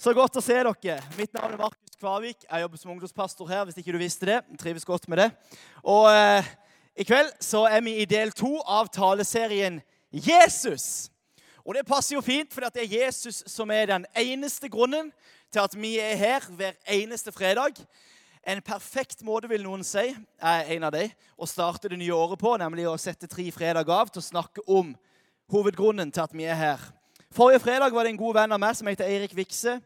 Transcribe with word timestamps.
Så 0.00 0.14
godt 0.16 0.38
å 0.38 0.40
se 0.40 0.54
dere. 0.56 0.94
Mitt 1.18 1.34
navn 1.36 1.52
er 1.52 1.60
Markus 1.60 1.98
Kvavik. 2.00 2.46
Jeg 2.46 2.62
jobber 2.62 2.78
som 2.80 2.90
ungdomspastor 2.94 3.48
her. 3.50 3.64
hvis 3.66 3.76
ikke 3.76 3.92
du 3.92 3.98
visste 4.00 4.24
det. 4.24 4.38
Trives 4.56 4.84
godt 4.88 5.08
med 5.12 5.18
det. 5.20 5.26
Og 5.84 6.06
eh, 6.08 6.46
i 6.96 7.04
kveld 7.04 7.28
så 7.44 7.66
er 7.68 7.82
vi 7.84 7.98
i 8.00 8.06
del 8.08 8.32
to 8.32 8.62
av 8.64 8.88
taleserien 8.88 9.76
Jesus. 10.08 11.10
Og 11.66 11.76
det 11.76 11.84
passer 11.84 12.14
jo 12.14 12.22
fint, 12.24 12.48
for 12.48 12.64
det 12.64 12.80
er 12.80 12.94
Jesus 12.96 13.42
som 13.44 13.68
er 13.70 13.90
den 13.90 14.06
eneste 14.16 14.70
grunnen 14.72 15.10
til 15.52 15.60
at 15.60 15.76
vi 15.76 15.98
er 16.00 16.16
her 16.16 16.46
hver 16.48 16.78
eneste 16.88 17.28
fredag. 17.36 17.76
En 18.40 18.62
perfekt 18.64 19.20
måte, 19.20 19.52
vil 19.52 19.66
noen 19.66 19.84
si, 19.84 20.14
er 20.40 20.72
en 20.78 20.88
av 20.88 20.94
de, 20.96 21.10
å 21.36 21.44
starte 21.44 21.92
det 21.92 22.00
nye 22.00 22.16
året 22.16 22.40
på, 22.40 22.54
nemlig 22.56 22.88
å 22.88 22.96
sette 22.96 23.28
tre 23.28 23.50
fredager 23.52 23.92
av 24.00 24.08
til 24.08 24.24
å 24.24 24.30
snakke 24.30 24.64
om 24.64 24.94
hovedgrunnen 25.52 26.08
til 26.08 26.24
at 26.24 26.32
vi 26.32 26.48
er 26.48 26.56
her. 26.56 26.88
Forrige 27.32 27.60
fredag 27.60 27.92
var 27.92 28.02
det 28.02 28.10
en 28.10 28.16
god 28.18 28.34
venn 28.34 28.52
av 28.52 28.58
meg 28.58 28.74
som 28.74 28.88
heter 28.90 29.06
Eirik 29.06 29.36
Vikse, 29.38 29.76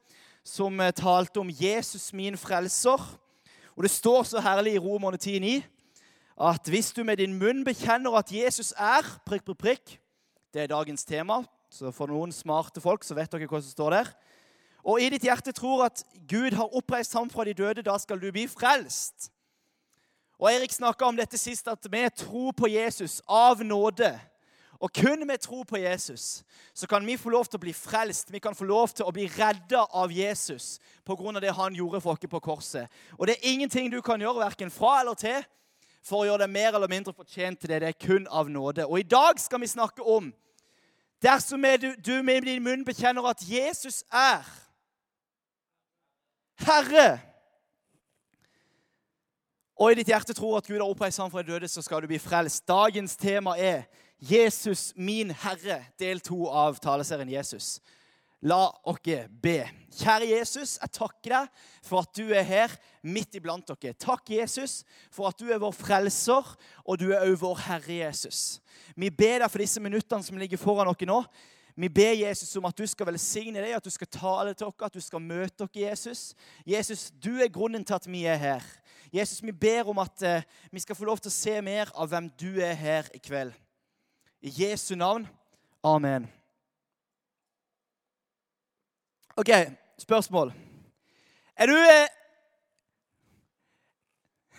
som 0.49 0.79
eh, 0.81 0.95
talte 0.97 1.43
om 1.43 1.51
Jesus, 1.53 2.07
min 2.17 2.39
frelser. 2.41 3.03
Og 3.77 3.83
Det 3.85 3.91
står 3.93 4.23
så 4.31 4.41
herlig 4.41 4.79
i 4.79 4.81
Romerne 4.81 5.21
10,9 5.21 5.59
at 6.41 6.71
hvis 6.73 6.89
du 6.97 7.03
med 7.05 7.21
din 7.21 7.37
munn 7.37 7.61
bekjenner 7.65 8.17
at 8.17 8.33
Jesus 8.33 8.73
er 8.73 9.05
prikk, 9.29 9.45
prikk, 9.45 9.59
prikk 9.59 9.93
Det 10.55 10.63
er 10.63 10.73
dagens 10.73 11.05
tema. 11.05 11.43
Så 11.69 11.93
for 11.93 12.09
noen 12.09 12.33
smarte 12.33 12.81
folk 12.81 13.05
så 13.05 13.15
vet 13.15 13.29
dere 13.29 13.51
hva 13.51 13.61
som 13.61 13.71
står 13.77 13.91
der. 13.93 14.09
Og 14.81 15.05
i 15.05 15.13
ditt 15.13 15.29
hjerte 15.29 15.53
tror 15.53 15.85
at 15.85 16.01
Gud 16.25 16.57
har 16.57 16.73
oppreist 16.73 17.13
ham 17.13 17.29
fra 17.29 17.45
de 17.45 17.53
døde, 17.53 17.85
da 17.85 17.99
skal 17.99 18.21
du 18.21 18.31
bli 18.33 18.49
frelst. 18.49 19.29
Og 20.41 20.49
Eirik 20.49 20.73
snakka 20.73 21.05
om 21.05 21.17
dette 21.17 21.37
sist, 21.37 21.69
at 21.69 21.93
vi 21.93 22.09
tror 22.09 22.57
på 22.57 22.73
Jesus 22.73 23.21
av 23.29 23.61
nåde. 23.61 24.15
Og 24.81 24.93
kun 24.93 25.27
med 25.27 25.39
tro 25.39 25.63
på 25.63 25.77
Jesus 25.77 26.45
så 26.75 26.87
kan 26.87 27.07
vi 27.07 27.17
få 27.17 27.31
lov 27.31 27.47
til 27.47 27.59
å 27.59 27.65
bli 27.65 27.73
frelst. 27.73 28.33
Vi 28.33 28.39
kan 28.43 28.55
få 28.55 28.65
lov 28.65 28.95
til 28.95 29.07
å 29.07 29.13
bli 29.15 29.27
redda 29.31 29.87
av 29.93 30.13
Jesus 30.13 30.79
pga. 31.05 31.41
det 31.41 31.55
han 31.55 31.75
gjorde 31.75 32.01
for 32.01 32.13
oss 32.13 32.31
på 32.31 32.41
korset. 32.41 32.89
Og 33.19 33.27
det 33.27 33.37
er 33.37 33.53
ingenting 33.53 33.91
du 33.91 34.01
kan 34.03 34.21
gjøre, 34.21 34.45
verken 34.45 34.71
fra 34.71 35.01
eller 35.01 35.15
til, 35.15 35.45
for 36.03 36.23
å 36.23 36.25
gjøre 36.25 36.45
deg 36.45 36.51
mer 36.51 36.75
eller 36.75 36.89
mindre 36.89 37.13
fortjent 37.13 37.61
til 37.61 37.69
det. 37.69 37.81
Det 37.81 37.89
er 37.89 38.07
kun 38.07 38.27
av 38.31 38.51
nåde. 38.51 38.87
Og 38.87 38.99
i 38.99 39.09
dag 39.09 39.41
skal 39.41 39.61
vi 39.61 39.67
snakke 39.67 40.03
om 40.03 40.33
dersom 41.23 41.63
du, 41.81 41.95
du 41.97 42.23
med 42.23 42.43
din 42.43 42.63
munn 42.63 42.85
bekjenner 42.85 43.25
at 43.31 43.41
Jesus 43.49 44.05
er 44.13 44.45
Herre 46.55 47.35
og 49.75 49.91
i 49.91 49.99
ditt 49.99 50.11
hjerte 50.11 50.35
tror 50.37 50.61
at 50.61 50.69
Gud 50.69 50.79
har 50.79 50.87
oppreist 50.87 51.19
ham 51.19 51.31
fra 51.33 51.43
de 51.43 51.51
døde, 51.51 51.69
så 51.69 51.83
skal 51.83 52.03
du 52.03 52.07
bli 52.07 52.21
frelst. 52.23 52.63
Dagens 52.69 53.17
tema 53.19 53.57
er 53.59 53.89
'Jesus, 54.25 54.93
min 54.97 55.31
Herre', 55.31 55.85
del 55.99 56.21
to 56.21 56.47
av 56.49 56.79
taleserien 56.81 57.29
Jesus. 57.29 57.81
La 58.45 58.69
oss 58.85 59.01
be. 59.43 59.65
Kjære 59.93 60.27
Jesus, 60.29 60.79
jeg 60.81 60.93
takker 60.93 61.33
deg 61.33 61.63
for 61.85 62.05
at 62.05 62.13
du 62.17 62.33
er 62.33 62.45
her 62.45 62.73
midt 63.03 63.37
iblant 63.37 63.69
dere. 63.69 63.95
Takk, 63.97 64.31
Jesus, 64.31 64.83
for 65.13 65.29
at 65.29 65.39
du 65.41 65.49
er 65.49 65.61
vår 65.61 65.73
frelser, 65.73 66.57
og 66.85 66.99
du 67.01 67.11
er 67.13 67.25
også 67.25 67.41
vår 67.41 67.63
Herre 67.65 67.99
Jesus. 68.03 68.61
Vi 68.97 69.09
ber 69.11 69.45
deg 69.45 69.51
for 69.51 69.65
disse 69.65 69.81
minuttene 69.81 70.25
som 70.25 70.41
ligger 70.41 70.61
foran 70.61 70.93
dere 70.93 71.09
nå. 71.09 71.23
Vi 71.77 71.89
ber 71.89 72.13
Jesus 72.21 72.53
om 72.57 72.69
at 72.69 72.77
du 72.79 72.87
skal 72.87 73.09
velsigne 73.09 73.61
deg, 73.65 73.73
at 73.77 73.85
du 73.85 73.91
skal 73.91 74.13
tale 74.13 74.53
til 74.55 74.69
dere, 74.69 74.89
at 74.89 74.95
du 74.95 75.01
skal 75.01 75.25
møte 75.25 75.65
dere, 75.65 75.89
Jesus. 75.89 76.35
Jesus, 76.69 77.11
du 77.17 77.35
er 77.41 77.53
grunnen 77.53 77.85
til 77.85 77.97
at 77.97 78.09
vi 78.09 78.25
er 78.29 78.41
her. 78.41 78.73
Jesus, 79.13 79.41
vi 79.43 79.53
ber 79.53 79.89
om 79.89 79.99
at 80.05 80.25
uh, 80.25 80.41
vi 80.73 80.85
skal 80.85 80.97
få 80.97 81.09
lov 81.09 81.21
til 81.21 81.33
å 81.33 81.39
se 81.41 81.61
mer 81.65 81.93
av 81.97 82.13
hvem 82.13 82.29
du 82.41 82.51
er 82.61 82.77
her 82.77 83.09
i 83.15 83.23
kveld. 83.23 83.57
I 84.45 84.53
Jesu 84.53 84.95
navn. 84.95 85.29
Amen. 85.85 86.33
OK, 89.37 89.49
spørsmål. 89.99 90.53
Er 91.57 91.67
du 91.67 91.73
uh, 91.73 92.07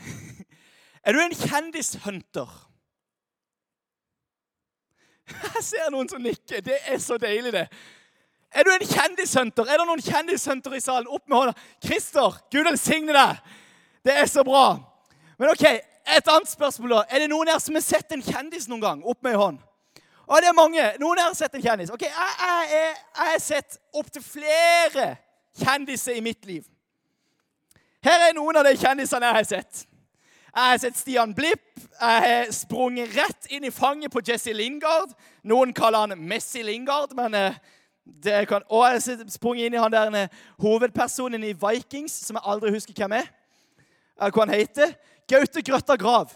Er 1.05 1.13
du 1.13 1.19
en 1.19 1.35
kjendishunter? 1.35 2.71
Jeg 5.53 5.63
ser 5.63 5.91
noen 5.93 6.09
som 6.09 6.21
nikker. 6.21 6.65
Det 6.65 6.79
er 6.87 6.97
så 6.97 7.17
deilig, 7.21 7.53
det. 7.53 7.67
Er 8.55 8.65
du 8.65 8.71
en 8.73 8.87
kjendishunter? 8.89 9.69
Er 9.69 9.77
det 9.77 9.85
noen 9.85 10.01
kjendishunter 10.01 10.73
i 10.73 10.81
salen? 10.81 11.07
Opp 11.13 11.29
med 11.29 11.37
hånda. 11.37 11.53
Christer, 11.85 12.41
Gud 12.49 12.65
velsigne 12.71 13.13
deg. 13.13 13.37
Det 14.01 14.17
er 14.17 14.25
så 14.33 14.41
bra. 14.47 14.65
Men 15.37 15.53
ok, 15.53 15.65
et 16.17 16.33
annet 16.33 16.49
spørsmål 16.49 16.97
da. 16.97 17.05
Er 17.05 17.21
det 17.21 17.29
noen 17.29 17.53
her 17.53 17.61
som 17.61 17.77
har 17.77 17.85
sett 17.85 18.17
en 18.17 18.25
kjendis 18.25 18.65
noen 18.71 18.81
gang? 18.81 19.05
Opp 19.05 19.21
med 19.21 19.37
ei 19.37 19.41
hånd. 19.45 19.61
Og 20.27 20.41
det 20.41 20.49
er 20.49 20.57
mange. 20.57 20.85
Noen 20.99 21.19
her 21.19 21.29
har 21.29 21.37
sett 21.37 21.55
en 21.55 21.61
kjendis. 21.61 21.91
Ok, 21.93 22.01
Jeg, 22.01 22.93
har 23.15 23.39
sett 23.39 23.77
opptil 23.93 24.23
flere 24.23 25.15
kjendiser 25.59 26.17
i 26.17 26.23
mitt 26.25 26.45
liv. 26.45 26.63
Her 28.05 28.29
er 28.29 28.33
noen 28.37 28.57
av 28.57 28.65
de 28.65 28.73
kjendisene 28.77 29.29
jeg 29.29 29.37
har 29.39 29.47
sett. 29.49 29.85
Jeg 30.55 30.71
har 30.71 30.81
sett 30.81 30.97
Stian 30.97 31.33
Blipp. 31.35 31.79
Jeg 31.99 32.25
har 32.25 32.51
sprunget 32.53 33.15
rett 33.17 33.49
inn 33.53 33.65
i 33.67 33.73
fanget 33.73 34.13
på 34.13 34.23
Jesse 34.25 34.53
Lingard. 34.53 35.13
Noen 35.43 35.73
kaller 35.73 36.05
han 36.05 36.27
Messi 36.27 36.63
Lingard, 36.63 37.13
men 37.17 37.33
eh, 37.33 37.57
det 38.03 38.47
kan, 38.47 38.63
Og 38.69 38.85
jeg 38.85 39.01
har 39.01 39.29
sprunget 39.33 39.65
inn 39.65 39.73
i 39.73 39.81
han 39.81 39.91
der 39.91 40.15
eh, 40.15 40.37
hovedpersonen 40.61 41.43
i 41.43 41.53
Vikings, 41.53 42.13
som 42.27 42.37
jeg 42.39 42.45
aldri 42.45 42.73
husker 42.73 42.93
hvem 42.97 43.17
er 43.19 43.29
hva 44.15 44.45
han 44.45 44.53
heter. 44.53 44.93
Gaute 45.27 45.61
Grøtta 45.65 45.97
Grav. 45.99 46.31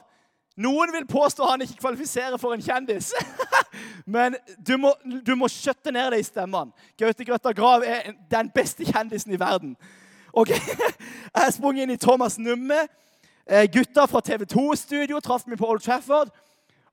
Noen 0.59 0.91
vil 0.91 1.07
påstå 1.07 1.45
han 1.47 1.61
ikke 1.63 1.79
kvalifiserer 1.79 2.37
for 2.37 2.53
en 2.53 2.63
kjendis. 2.63 3.13
Men 4.15 4.35
du 4.67 4.75
må, 4.77 4.91
du 5.25 5.35
må 5.39 5.47
skjøtte 5.47 5.93
ned 5.95 6.11
det 6.11 6.19
i 6.19 6.27
stemmene. 6.27 6.75
Gaute 6.99 7.25
Grøtta 7.25 7.53
Grav 7.55 7.85
er 7.87 8.11
den 8.31 8.49
beste 8.51 8.83
kjendisen 8.87 9.33
i 9.33 9.39
verden. 9.39 9.77
Ok, 10.33 10.51
Jeg 11.37 11.53
sprunget 11.55 11.85
inn 11.85 11.95
i 11.95 12.01
Thomas 12.01 12.35
Numme. 12.37 12.81
Eh, 13.47 13.69
gutta 13.71 14.03
fra 14.05 14.21
TV 14.21 14.43
2-studio 14.51 15.21
traff 15.23 15.47
meg 15.47 15.61
på 15.61 15.69
Old 15.69 15.81
Trafford. 15.85 16.33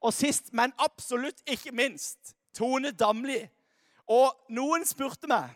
Og 0.00 0.14
sist, 0.14 0.52
men 0.52 0.72
absolutt 0.78 1.42
ikke 1.50 1.74
minst, 1.74 2.36
Tone 2.54 2.94
Damli. 2.94 3.40
Og 4.06 4.30
noen 4.54 4.86
spurte 4.86 5.26
meg 5.26 5.50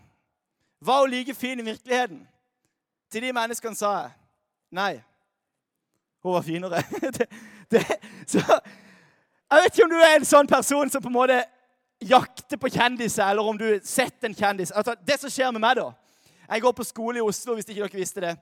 var 0.81 1.05
hun 1.05 1.13
like 1.13 1.35
fin 1.35 1.61
i 1.61 1.65
virkeligheten. 1.65 2.25
Til 3.13 3.23
de 3.23 3.33
menneskene 3.37 3.77
sa 3.77 3.93
jeg 4.01 4.11
nei. 4.75 4.93
Hun 6.23 6.35
var 6.35 6.43
finere. 6.43 6.83
det, 7.71 7.85
så, 8.27 8.43
jeg 9.51 9.63
vet 9.63 9.73
ikke 9.75 9.85
om 9.85 9.95
du 9.95 9.99
er 10.01 10.19
en 10.19 10.29
sånn 10.29 10.51
person 10.51 10.91
som 10.91 11.03
på 11.03 11.11
en 11.11 11.17
måte 11.17 11.41
jakter 12.01 12.57
på 12.61 12.71
kjendiser, 12.73 13.27
eller 13.29 13.47
om 13.47 13.59
du 13.59 13.67
har 13.67 13.81
sett 13.85 14.25
en 14.25 14.35
kjendis. 14.35 14.73
Altså, 14.73 14.95
det 15.07 15.19
som 15.21 15.33
skjer 15.33 15.51
med 15.53 15.63
meg, 15.65 15.77
da 15.83 15.91
Jeg 16.51 16.63
går 16.63 16.73
på 16.73 16.85
skole 16.85 17.19
i 17.19 17.23
Oslo, 17.23 17.55
hvis 17.55 17.69
ikke 17.69 17.85
dere 17.85 18.01
visste 18.01 18.21
det. 18.25 18.33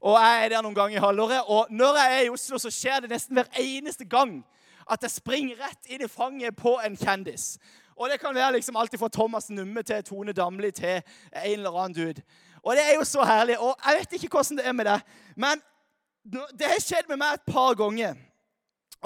Og 0.00 0.14
jeg 0.20 0.44
er 0.44 0.52
der 0.52 0.62
noen 0.62 0.74
ganger 0.74 0.98
i 0.98 1.02
halvåret. 1.02 1.48
Og 1.50 1.66
når 1.70 1.96
jeg 1.98 2.12
er 2.18 2.26
i 2.26 2.30
Oslo, 2.30 2.58
så 2.62 2.70
skjer 2.70 3.00
det 3.02 3.10
nesten 3.10 3.34
hver 3.34 3.48
eneste 3.58 4.04
gang 4.04 4.36
at 4.86 5.02
jeg 5.02 5.10
springer 5.10 5.58
rett 5.58 5.90
inn 5.90 6.04
i 6.04 6.08
fanget 6.08 6.54
på 6.56 6.76
en 6.84 6.94
kjendis. 6.96 7.56
Og 7.96 8.10
det 8.12 8.20
kan 8.20 8.34
være 8.34 8.52
liksom 8.52 8.76
alltid 8.76 9.00
fra 9.00 9.08
Thomas 9.08 9.50
Numme 9.50 9.82
til 9.82 10.04
Tone 10.04 10.32
Damli 10.32 10.70
til 10.70 11.00
en 11.00 11.58
eller 11.58 11.78
annen 11.80 11.96
dude. 11.96 12.22
Og 12.62 12.76
det 12.76 12.84
er 12.84 12.94
jo 12.94 13.04
så 13.04 13.24
herlig. 13.24 13.58
Og 13.58 13.74
jeg 13.86 13.98
vet 13.98 14.12
ikke 14.12 14.28
hvordan 14.28 14.60
det 14.60 14.66
er 14.66 14.72
med 14.72 14.86
deg, 14.86 15.00
men 15.36 15.62
det 16.58 16.70
har 16.70 16.82
skjedd 16.82 17.08
med 17.08 17.20
meg 17.22 17.34
et 17.34 17.52
par 17.52 17.74
ganger. 17.78 18.14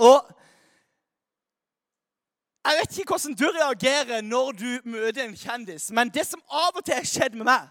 Og 0.00 0.30
jeg 2.60 2.78
vet 2.78 2.98
ikke 2.98 3.16
hvordan 3.16 3.36
du 3.36 3.46
reagerer 3.56 4.24
når 4.24 4.56
du 4.56 4.70
møter 4.84 5.24
en 5.24 5.36
kjendis, 5.36 5.90
men 5.96 6.12
det 6.12 6.26
som 6.28 6.42
av 6.46 6.76
og 6.76 6.84
til 6.84 6.98
har 6.98 7.08
skjedd 7.08 7.36
med 7.40 7.48
meg, 7.48 7.68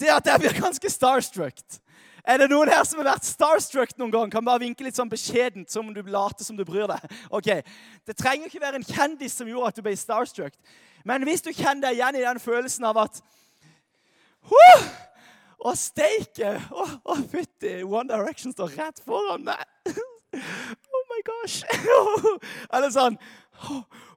det 0.00 0.08
er 0.08 0.16
at 0.18 0.26
jeg 0.26 0.42
blir 0.42 0.56
ganske 0.58 0.90
starstruck. 0.90 1.60
Er 2.24 2.40
det 2.40 2.48
noen 2.48 2.70
her 2.72 2.82
som 2.88 3.02
har 3.02 3.10
vært 3.12 3.28
starstruck 3.28 3.92
noen 4.00 4.12
gang? 4.12 4.30
Kan 4.32 4.46
bare 4.46 4.62
vinke 4.62 4.84
litt 4.86 4.96
sånn 4.96 5.12
beskjedent, 5.12 5.68
som 5.70 5.84
om 5.86 5.94
du 5.94 6.00
later 6.08 6.46
som 6.46 6.56
du 6.56 6.64
bryr 6.64 6.88
deg. 6.88 7.04
Ok, 7.28 7.50
Det 8.06 8.16
trenger 8.16 8.48
ikke 8.48 8.62
være 8.62 8.80
en 8.80 8.88
kjendis 8.88 9.36
som 9.36 9.48
gjorde 9.48 9.68
at 9.68 9.76
du 9.76 9.84
ble 9.84 9.92
starstruck. 9.96 10.56
Men 11.04 11.24
hvis 11.28 11.44
du 11.44 11.52
kjenner 11.52 11.90
deg 11.90 12.00
igjen 12.00 12.16
i 12.16 12.24
den 12.24 12.40
følelsen 12.40 12.88
av 12.88 13.02
at 13.04 13.20
huh, 14.48 14.88
å, 15.60 15.76
steike! 15.76 16.56
Å, 16.72 17.20
fytti! 17.28 17.82
One 17.84 18.08
Direction 18.08 18.56
står 18.56 18.72
rett 18.80 19.04
foran 19.04 19.44
meg. 19.44 19.68
Oh 20.34 21.02
my 21.10 21.20
gosh! 21.26 21.62
Eller 22.74 22.90
sånn 22.94 23.18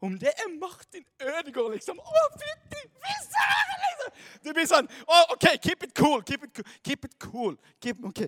Om 0.02 0.18
det 0.20 0.34
er 0.34 0.50
Martin 0.60 1.06
Ødegaard, 1.22 1.76
liksom 1.76 2.00
Å, 2.02 2.24
fytti 2.42 2.84
fisseren! 3.04 3.84
Liksom. 3.84 4.16
Du 4.46 4.52
blir 4.54 4.70
sånn 4.70 4.90
oh, 5.06 5.36
OK, 5.36 5.50
keep 5.62 5.86
it 5.86 5.94
cool. 5.98 6.22
Keep 6.26 6.48
it, 6.48 6.64
keep 6.86 7.06
it 7.06 7.16
cool. 7.22 7.56
Keep, 7.84 8.04
OK. 8.08 8.26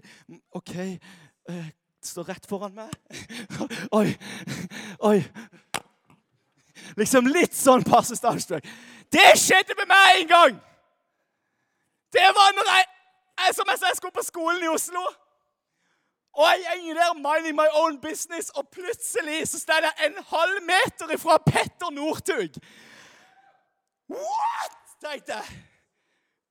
okay. 0.62 0.98
Uh, 1.50 1.66
står 2.06 2.30
rett 2.30 2.46
foran 2.48 2.76
meg. 2.78 2.94
Oi. 4.00 4.14
Oi. 5.10 5.18
Liksom 7.00 7.28
litt 7.30 7.58
sånn 7.58 7.84
passe 7.88 8.16
starstruck. 8.18 8.66
Det 9.12 9.32
skjedde 9.42 9.76
med 9.80 9.90
meg 9.90 10.22
en 10.22 10.30
gang! 10.30 10.62
Det 12.14 12.26
var 12.34 12.56
når 12.58 12.72
jeg 12.74 12.88
jeg, 13.40 13.56
som 13.56 13.70
jeg 13.70 13.80
sa, 13.80 13.88
jeg 13.88 13.98
skulle 14.00 14.16
på 14.16 14.26
skolen 14.26 14.64
i 14.64 14.72
Oslo. 14.72 15.04
Og 16.34 16.46
jeg 16.64 16.82
går 16.86 16.94
der 16.94 17.14
minding 17.14 17.56
my 17.56 17.68
own 17.72 18.02
business, 18.02 18.50
og 18.50 18.68
plutselig 18.70 19.48
så 19.48 19.60
står 19.60 19.82
jeg 19.82 20.08
en 20.08 20.24
halv 20.28 20.62
meter 20.64 21.14
ifra 21.14 21.38
Petter 21.38 21.90
Northug. 21.90 22.62
What? 24.10 24.80
tenkte 25.02 25.34
jeg. 25.34 25.46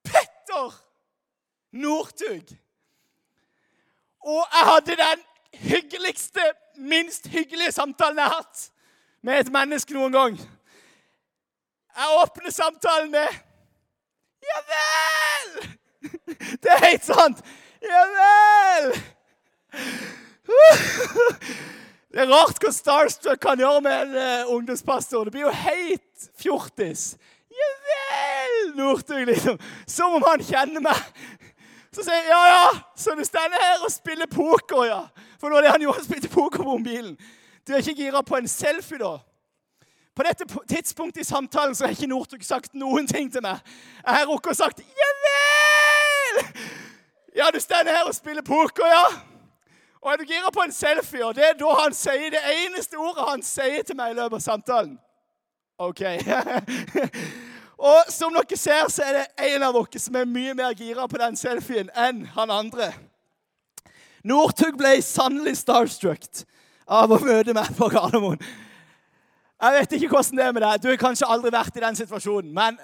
Petter 0.05 0.85
Northug. 1.73 2.57
Og 4.21 4.47
jeg 4.53 4.65
hadde 4.73 4.97
den 4.97 5.25
hyggeligste, 5.55 6.41
minst 6.77 7.27
hyggelige 7.27 7.73
samtalen 7.73 8.19
jeg 8.19 8.25
har 8.25 8.35
hatt 8.35 8.71
med 9.23 9.41
et 9.41 9.53
menneske 9.53 9.95
noen 9.95 10.13
gang. 10.13 10.39
Jeg 11.97 12.19
åpner 12.23 12.51
samtalen 12.51 13.11
med 13.11 13.29
Ja 14.49 14.59
vel! 14.73 15.79
Det 16.63 16.71
er 16.71 16.85
helt 16.87 17.05
sant. 17.05 17.41
Ja 17.83 18.03
vel! 18.15 18.93
Det 22.09 22.23
er 22.25 22.31
rart 22.33 22.57
hva 22.63 22.71
Starstruck 22.73 23.41
kan 23.43 23.61
gjøre 23.61 23.83
med 23.85 24.07
en 24.07 24.15
uh, 24.17 24.53
ungdomspastor. 24.55 25.29
Det 25.29 25.35
blir 25.35 25.45
jo 25.45 25.53
helt 25.53 26.29
fjortis. 26.41 27.03
Ja 27.53 27.69
vel, 27.85 28.57
Northug, 28.79 29.27
liksom. 29.29 29.59
Som 29.87 30.17
om 30.17 30.25
han 30.25 30.43
kjenner 30.43 30.81
meg. 30.89 31.03
Så 31.93 32.05
sier 32.05 32.17
jeg 32.17 32.31
ja, 32.31 32.41
ja, 32.49 32.71
så 32.97 33.15
du 33.17 33.25
står 33.27 33.53
her 33.53 33.85
og 33.85 33.93
spiller 33.93 34.29
poker, 34.31 34.87
ja. 34.89 35.03
For 35.41 35.53
nå 35.53 35.59
er 35.59 35.67
det 35.67 35.75
han 35.77 35.85
jo 35.85 35.93
han 35.93 36.05
spilte 36.05 36.33
poker 36.33 36.65
på 36.65 36.79
mobilen. 36.79 37.15
Du 37.67 37.75
er 37.75 37.85
ikke 37.85 38.01
gira 38.01 38.25
på 38.25 38.41
en 38.41 38.49
selfie, 38.49 39.01
da? 39.01 39.19
På 40.17 40.25
dette 40.27 40.49
tidspunktet 40.69 41.23
i 41.23 41.29
samtalen 41.29 41.77
så 41.77 41.87
har 41.87 41.95
ikke 41.95 42.09
Northug 42.11 42.43
sagt 42.43 42.73
noen 42.75 43.07
ting 43.07 43.29
til 43.33 43.45
meg. 43.45 43.61
Jeg 44.01 44.17
har 44.17 44.27
rukket 44.27 44.57
å 44.57 44.61
sagt 44.65 44.81
ja 44.83 45.11
vel! 45.25 46.41
Ja, 47.39 47.53
du 47.55 47.61
står 47.63 47.87
her 47.87 48.09
og 48.09 48.17
spiller 48.17 48.43
poker, 48.43 48.89
ja. 48.89 49.28
Og 50.03 50.13
er 50.13 50.21
du 50.21 50.29
gira 50.29 50.51
på 50.55 50.63
en 50.63 50.73
selfie? 50.73 51.25
Og 51.27 51.35
det 51.35 51.45
er 51.45 51.59
da 51.59 51.75
han 51.81 51.95
sier 51.97 52.31
det 52.35 52.43
eneste 52.53 52.99
ordet 53.01 53.27
han 53.29 53.43
sier 53.43 53.83
til 53.87 53.99
meg 53.99 54.15
i 54.15 54.19
løpet 54.19 54.39
av 54.39 54.45
samtalen. 54.45 54.95
OK. 55.79 56.03
og 57.91 58.13
som 58.13 58.35
dere 58.35 58.59
ser, 58.59 58.87
så 58.91 59.07
er 59.07 59.19
det 59.19 59.51
en 59.53 59.67
av 59.69 59.77
dere 59.77 60.03
som 60.03 60.19
er 60.19 60.31
mye 60.31 60.55
mer 60.59 60.77
gira 60.79 61.07
på 61.11 61.21
den 61.21 61.39
selfien 61.39 61.91
enn 61.95 62.25
han 62.37 62.55
andre. 62.55 62.93
Northug 64.27 64.79
ble 64.79 64.97
sannelig 65.03 65.59
starstruck 65.63 66.45
av 66.89 67.13
å 67.13 67.21
møte 67.23 67.55
meg 67.55 67.71
på 67.79 67.91
Gardermoen. 67.93 68.41
Jeg 69.59 69.75
vet 69.75 69.95
ikke 69.97 70.11
hvordan 70.13 70.39
det 70.39 70.45
er 70.45 70.55
med 70.55 70.63
deg. 70.63 70.83
Du 70.83 70.89
har 70.91 71.01
kanskje 71.01 71.29
aldri 71.31 71.51
vært 71.51 71.79
i 71.79 71.83
den 71.83 71.97
situasjonen. 71.99 72.51
Men 72.55 72.79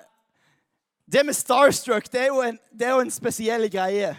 det 1.07 1.23
med 1.27 1.37
starstruck 1.37 2.09
det 2.11 2.25
er 2.25 2.33
jo 2.33 2.41
en, 2.43 2.59
er 2.81 2.95
jo 2.97 3.03
en 3.05 3.13
spesiell 3.15 3.69
greie. 3.71 4.15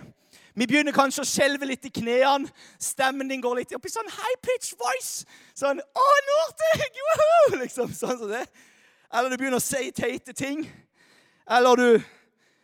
Vi 0.56 0.68
begynner 0.68 0.96
kanskje 0.96 1.24
å 1.26 1.28
skjelve 1.28 1.68
litt 1.68 1.86
i 1.88 1.92
knærne. 1.92 2.48
Stemmen 2.80 3.28
din 3.28 3.44
går 3.44 3.60
litt 3.60 3.74
opp 3.76 3.86
i 3.86 3.92
sånn 3.92 4.08
high 4.08 4.38
pitch 4.42 4.72
voice. 4.80 5.26
Sånn 5.54 5.82
'Å, 5.84 6.06
Northug!' 6.30 7.02
Woohoo! 7.08 7.60
Liksom 7.60 7.92
sånn 7.92 8.18
som 8.18 8.30
det. 8.30 8.46
Eller 9.12 9.30
du 9.30 9.38
begynner 9.38 9.60
å 9.60 9.64
si 9.64 9.92
teite 9.92 10.34
ting. 10.34 10.64
Eller 11.48 11.76
du 11.76 12.04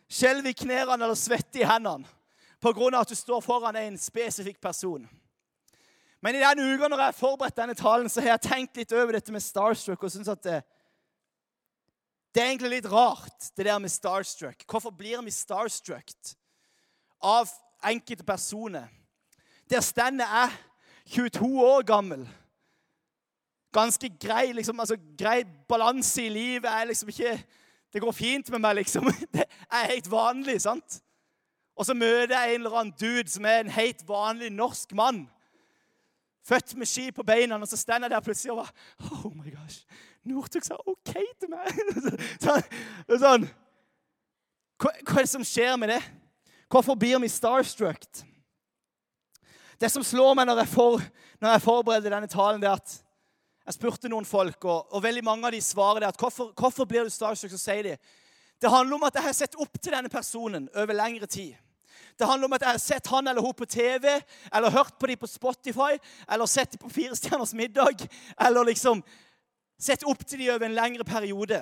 skjelver 0.08 0.50
i 0.50 0.56
knærne 0.56 1.04
eller 1.04 1.14
svetter 1.14 1.60
i 1.60 1.68
hendene 1.68 2.08
pga. 2.62 3.00
at 3.00 3.08
du 3.08 3.14
står 3.14 3.40
foran 3.42 3.76
en 3.76 3.98
spesifikk 3.98 4.60
person. 4.60 5.08
Men 6.22 6.34
i 6.34 6.38
denne 6.38 6.74
uka 6.74 6.88
når 6.88 6.98
jeg 6.98 7.10
har 7.10 7.18
forberedt 7.18 7.56
denne 7.56 7.74
talen, 7.74 8.08
så 8.08 8.20
har 8.20 8.36
jeg 8.36 8.46
tenkt 8.46 8.76
litt 8.76 8.92
over 8.92 9.12
dette 9.12 9.32
med 9.32 9.42
starstruck. 9.42 10.02
og 10.02 10.10
synes 10.10 10.28
at 10.28 10.42
det, 10.42 10.62
det 12.32 12.42
er 12.42 12.46
egentlig 12.46 12.70
litt 12.70 12.92
rart, 12.92 13.50
det 13.56 13.66
der 13.66 13.78
med 13.78 13.90
starstruck. 13.90 14.64
Hvorfor 14.66 14.90
blir 14.90 15.22
vi 15.22 15.30
starstruck 15.30 16.14
av 17.20 17.50
enkelte 17.90 18.24
personer? 18.24 18.86
Der 19.70 19.80
stender 19.80 20.24
jeg, 20.24 20.50
22 21.06 21.64
år 21.64 21.82
gammel. 21.82 22.28
Ganske 23.72 24.10
grei, 24.20 24.52
liksom, 24.52 24.80
altså, 24.80 24.96
grei 25.18 25.44
balanse 25.68 26.26
i 26.26 26.28
livet. 26.28 26.70
er 26.70 26.84
liksom 26.84 27.08
ikke, 27.08 27.44
Det 27.92 28.00
går 28.00 28.12
fint 28.12 28.50
med 28.50 28.58
meg, 28.58 28.74
liksom. 28.74 29.04
Det 29.34 29.44
er 29.72 29.92
helt 29.92 30.10
vanlig, 30.10 30.60
sant? 30.60 31.02
Og 31.76 31.86
så 31.86 31.94
møter 31.94 32.40
jeg 32.40 32.54
en 32.54 32.60
eller 32.60 32.78
annen 32.78 32.94
dude 33.00 33.28
som 33.30 33.44
er 33.44 33.60
en 33.60 33.70
helt 33.70 34.08
vanlig 34.08 34.50
norsk 34.52 34.92
mann. 34.92 35.28
Født 36.44 36.76
med 36.76 36.86
ski 36.86 37.10
på 37.10 37.22
beina, 37.22 37.56
og 37.56 37.68
så 37.68 37.76
stender 37.76 38.08
jeg 38.08 38.10
der 38.10 38.20
plutselig 38.20 38.52
og 38.52 38.58
bare 38.64 39.12
Oh 39.12 39.36
my 39.36 39.50
gosh. 39.50 39.84
Northug 40.24 40.64
sa 40.64 40.76
OK 40.86 41.14
til 41.14 41.50
meg. 41.50 41.68
sånn, 42.44 42.66
sånn. 43.18 43.46
Hva, 44.82 44.90
hva, 44.90 45.16
er 45.16 45.24
det 45.24 45.30
som 45.30 45.46
skjer 45.46 45.76
med 45.78 45.94
det? 45.94 46.02
Hvorfor 46.72 46.96
blir 46.96 47.18
vi 47.20 47.28
starstruck? 47.28 48.06
Det 49.78 49.90
som 49.90 50.04
slår 50.04 50.36
meg 50.38 50.46
når 50.48 50.62
jeg, 50.62 50.70
for, 50.72 51.02
når 51.42 51.56
jeg 51.56 51.64
forbereder 51.66 52.14
denne 52.14 52.30
talen, 52.30 52.62
det 52.62 52.70
er 52.70 52.80
at 52.80 52.94
jeg 53.66 53.76
spurte 53.76 54.10
noen 54.10 54.24
folk, 54.26 54.64
og, 54.64 54.88
og 54.94 55.02
veldig 55.04 55.24
mange 55.26 55.46
av 55.46 55.52
de 55.52 55.60
svarer 55.62 56.00
det 56.02 56.08
at 56.14 56.18
hvorfor, 56.18 56.54
hvorfor 56.56 56.88
blir 56.88 57.04
du 57.04 57.12
starstruck? 57.12 57.52
Så 57.52 57.60
sier 57.60 57.90
de 57.90 57.96
det 58.62 58.70
handler 58.70 58.94
om 58.94 59.04
at 59.08 59.16
jeg 59.18 59.26
har 59.26 59.34
sett 59.34 59.56
opp 59.58 59.74
til 59.82 59.90
denne 59.90 60.10
personen 60.10 60.68
over 60.78 60.94
lengre 60.94 61.26
tid. 61.26 61.56
Det 62.14 62.28
handler 62.28 62.46
om 62.46 62.52
at 62.54 62.62
jeg 62.62 62.70
har 62.70 62.78
sett 62.78 63.08
han 63.10 63.26
eller 63.26 63.42
hun 63.42 63.56
på 63.58 63.66
TV, 63.66 64.06
eller 64.54 64.70
hørt 64.70 64.94
på 65.00 65.08
dem 65.10 65.18
på 65.18 65.26
Spotify, 65.26 65.96
eller 66.30 66.46
sett 66.46 66.76
dem 66.76 66.82
på 66.84 66.90
Fire 66.94 67.16
stjerners 67.18 67.56
middag, 67.58 68.06
eller 68.38 68.70
liksom 68.70 69.02
sett 69.82 70.06
opp 70.06 70.22
til 70.22 70.44
dem 70.44 70.54
over 70.54 70.68
en 70.68 70.78
lengre 70.78 71.04
periode. 71.04 71.58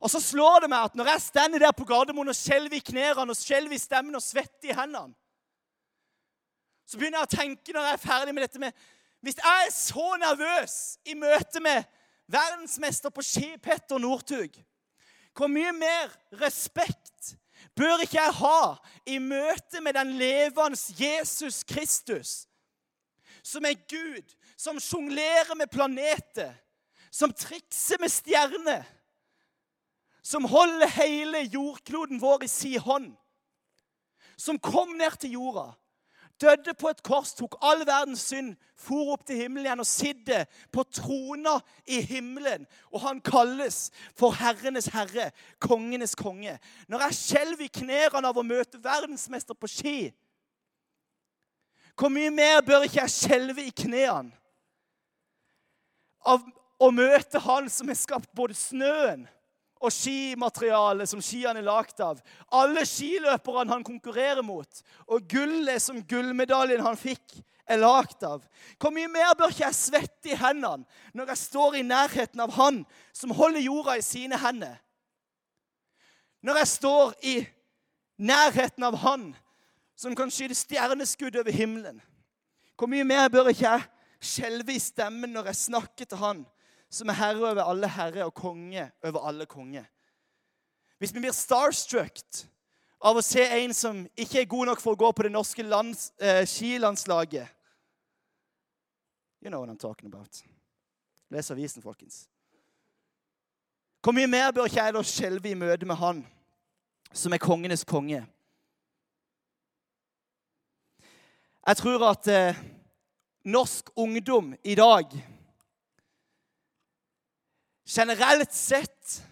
Og 0.00 0.10
så 0.10 0.20
slår 0.20 0.64
det 0.64 0.70
meg 0.72 0.88
at 0.88 0.96
når 0.96 1.10
jeg 1.12 1.26
stender 1.26 1.60
der 1.60 1.74
på 1.76 1.84
Gardermoen 1.84 2.32
og 2.32 2.36
skjelver 2.36 2.78
i 2.78 2.84
knærne 2.84 3.34
og 3.34 3.36
skjelver 3.36 3.76
i 3.76 3.80
stemmen 3.80 4.16
og 4.16 4.24
svetter 4.24 4.72
i 4.72 4.76
hendene, 4.76 5.12
så 6.88 6.98
begynner 6.98 7.20
jeg 7.20 7.28
å 7.28 7.36
tenke 7.36 7.74
når 7.74 7.86
jeg 7.86 7.96
er 7.96 8.02
ferdig 8.02 8.32
med 8.34 8.42
dette 8.42 8.58
med 8.58 8.86
Hvis 9.22 9.36
jeg 9.36 9.66
er 9.66 9.74
så 9.74 10.06
nervøs 10.18 10.74
i 11.04 11.14
møte 11.14 11.60
med 11.60 11.84
verdensmester 12.30 13.12
på 13.12 13.22
ski, 13.22 13.50
Petter 13.62 14.00
Northug, 14.00 14.54
hvor 15.36 15.50
mye 15.52 15.74
mer 15.76 16.08
respekt 16.40 17.34
bør 17.76 18.00
ikke 18.02 18.16
jeg 18.16 18.38
ha 18.40 18.62
i 19.06 19.18
møte 19.20 19.82
med 19.84 19.98
den 19.98 20.14
levende 20.18 20.80
Jesus 20.96 21.60
Kristus, 21.68 22.48
som 23.42 23.64
er 23.68 23.76
Gud, 23.88 24.34
som 24.56 24.80
sjonglerer 24.80 25.52
med 25.56 25.70
planeter, 25.72 26.54
som 27.12 27.32
trikser 27.32 28.00
med 28.00 28.12
stjerner, 28.12 28.88
som 30.22 30.44
holder 30.44 30.90
hele 30.98 31.44
jordkloden 31.48 32.20
vår 32.20 32.44
i 32.44 32.50
si 32.50 32.74
hånd, 32.80 33.12
som 34.36 34.58
kom 34.58 34.96
ned 34.96 35.16
til 35.20 35.36
jorda, 35.36 35.70
døde 36.40 36.74
på 36.78 36.88
et 36.88 37.02
kors, 37.04 37.34
tok 37.36 37.58
all 37.64 37.82
verdens 37.84 38.22
synd, 38.30 38.54
for 38.80 39.12
opp 39.12 39.26
til 39.28 39.36
himmelen 39.42 39.66
igjen 39.66 39.82
og 39.82 39.88
sitter 39.88 40.46
på 40.72 40.86
trona 40.88 41.58
i 41.84 41.98
himmelen. 42.00 42.64
Og 42.88 43.02
han 43.04 43.20
kalles 43.20 43.90
for 44.16 44.32
Herrenes 44.38 44.88
herre, 44.94 45.28
kongenes 45.60 46.16
konge. 46.16 46.56
Når 46.88 47.04
jeg 47.04 47.18
skjelver 47.18 47.66
i 47.66 47.74
knærne 47.82 48.30
av 48.30 48.40
å 48.40 48.46
møte 48.46 48.80
verdensmester 48.80 49.58
på 49.58 49.68
ski, 49.68 49.98
hvor 51.92 52.08
mye 52.08 52.32
mer 52.32 52.62
bør 52.64 52.86
ikke 52.86 53.02
jeg 53.02 53.12
skjelve 53.12 53.66
i 53.66 53.74
knærne 53.76 54.32
av 56.24 56.40
å 56.80 56.88
møte 56.92 57.40
Han 57.44 57.68
som 57.68 57.88
har 57.92 57.98
skapt 57.98 58.32
både 58.36 58.56
snøen 58.56 59.26
og 59.80 59.92
skimaterialet 59.94 61.08
som 61.08 61.22
skiene 61.24 61.62
er 61.62 61.66
lagd 61.66 62.00
av. 62.04 62.18
Alle 62.52 62.84
skiløperne 62.88 63.72
han 63.72 63.84
konkurrerer 63.86 64.44
mot, 64.44 64.82
og 65.08 65.24
gullet 65.30 65.80
som 65.82 66.02
gullmedaljen 66.04 66.84
han 66.84 67.00
fikk, 67.00 67.40
er 67.70 67.80
lagd 67.80 68.24
av. 68.26 68.42
Hvor 68.82 68.92
mye 68.92 69.08
mer 69.08 69.32
bør 69.38 69.52
ikke 69.52 69.68
jeg 69.68 69.78
svette 69.78 70.32
i 70.32 70.38
hendene 70.38 70.82
når 71.14 71.32
jeg 71.32 71.42
står 71.44 71.78
i 71.78 71.86
nærheten 71.86 72.42
av 72.42 72.54
han 72.56 72.82
som 73.14 73.34
holder 73.36 73.62
jorda 73.62 73.94
i 73.96 74.04
sine 74.04 74.38
hender? 74.42 74.74
Når 76.42 76.60
jeg 76.62 76.70
står 76.72 77.14
i 77.22 77.36
nærheten 78.18 78.84
av 78.88 78.98
han 79.04 79.30
som 79.94 80.16
kan 80.18 80.32
skyte 80.32 80.56
stjerneskudd 80.58 81.38
over 81.38 81.54
himmelen? 81.54 82.00
Hvor 82.74 82.90
mye 82.90 83.06
mer 83.06 83.30
bør 83.30 83.52
ikke 83.52 83.68
jeg 83.68 83.86
skjelve 84.20 84.74
i 84.74 84.82
stemmen 84.82 85.32
når 85.32 85.52
jeg 85.52 85.62
snakker 85.68 86.10
til 86.10 86.20
han 86.20 86.42
som 86.90 87.08
er 87.08 87.18
herre 87.20 87.52
over 87.52 87.62
alle 87.62 87.88
herrer 87.88 88.26
og 88.26 88.34
konge 88.34 88.90
over 89.04 89.26
alle 89.28 89.46
konger. 89.46 89.86
Hvis 90.98 91.14
vi 91.14 91.22
blir 91.22 91.32
starstruck 91.32 92.20
av 93.00 93.16
å 93.16 93.24
se 93.24 93.46
en 93.62 93.72
som 93.74 94.02
ikke 94.18 94.42
er 94.42 94.50
god 94.50 94.72
nok 94.72 94.82
for 94.82 94.92
å 94.92 95.00
gå 95.00 95.12
på 95.16 95.24
det 95.24 95.32
norske 95.32 95.64
lands, 95.64 96.10
eh, 96.20 96.44
skilandslaget 96.44 97.48
You 99.42 99.48
know 99.48 99.60
what 99.60 99.70
I'm 99.70 99.78
talking 99.78 100.06
about. 100.06 100.42
Les 101.30 101.50
avisen, 101.50 101.82
folkens. 101.82 102.28
Hvor 104.02 104.12
mye 104.12 104.26
mer 104.26 104.52
bør 104.52 104.66
ikke 104.68 104.82
jeg 104.84 104.94
da 104.94 105.02
skjelve 105.02 105.48
i 105.48 105.56
møte 105.56 105.86
med 105.86 105.96
Han 105.96 106.20
som 107.12 107.32
er 107.32 107.40
kongenes 107.40 107.84
konge? 107.84 108.20
Jeg 111.66 111.76
tror 111.76 112.04
at 112.10 112.28
eh, 112.28 112.60
norsk 113.44 113.90
ungdom 113.96 114.54
i 114.64 114.74
dag 114.74 115.08
generelt 117.96 118.52
sett 118.54 119.22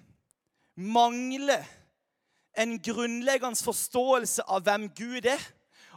mangler 0.74 1.66
en 2.58 2.78
grunnleggende 2.82 3.62
forståelse 3.62 4.42
av 4.50 4.64
hvem 4.66 4.88
Gud 4.98 5.28
er, 5.30 5.42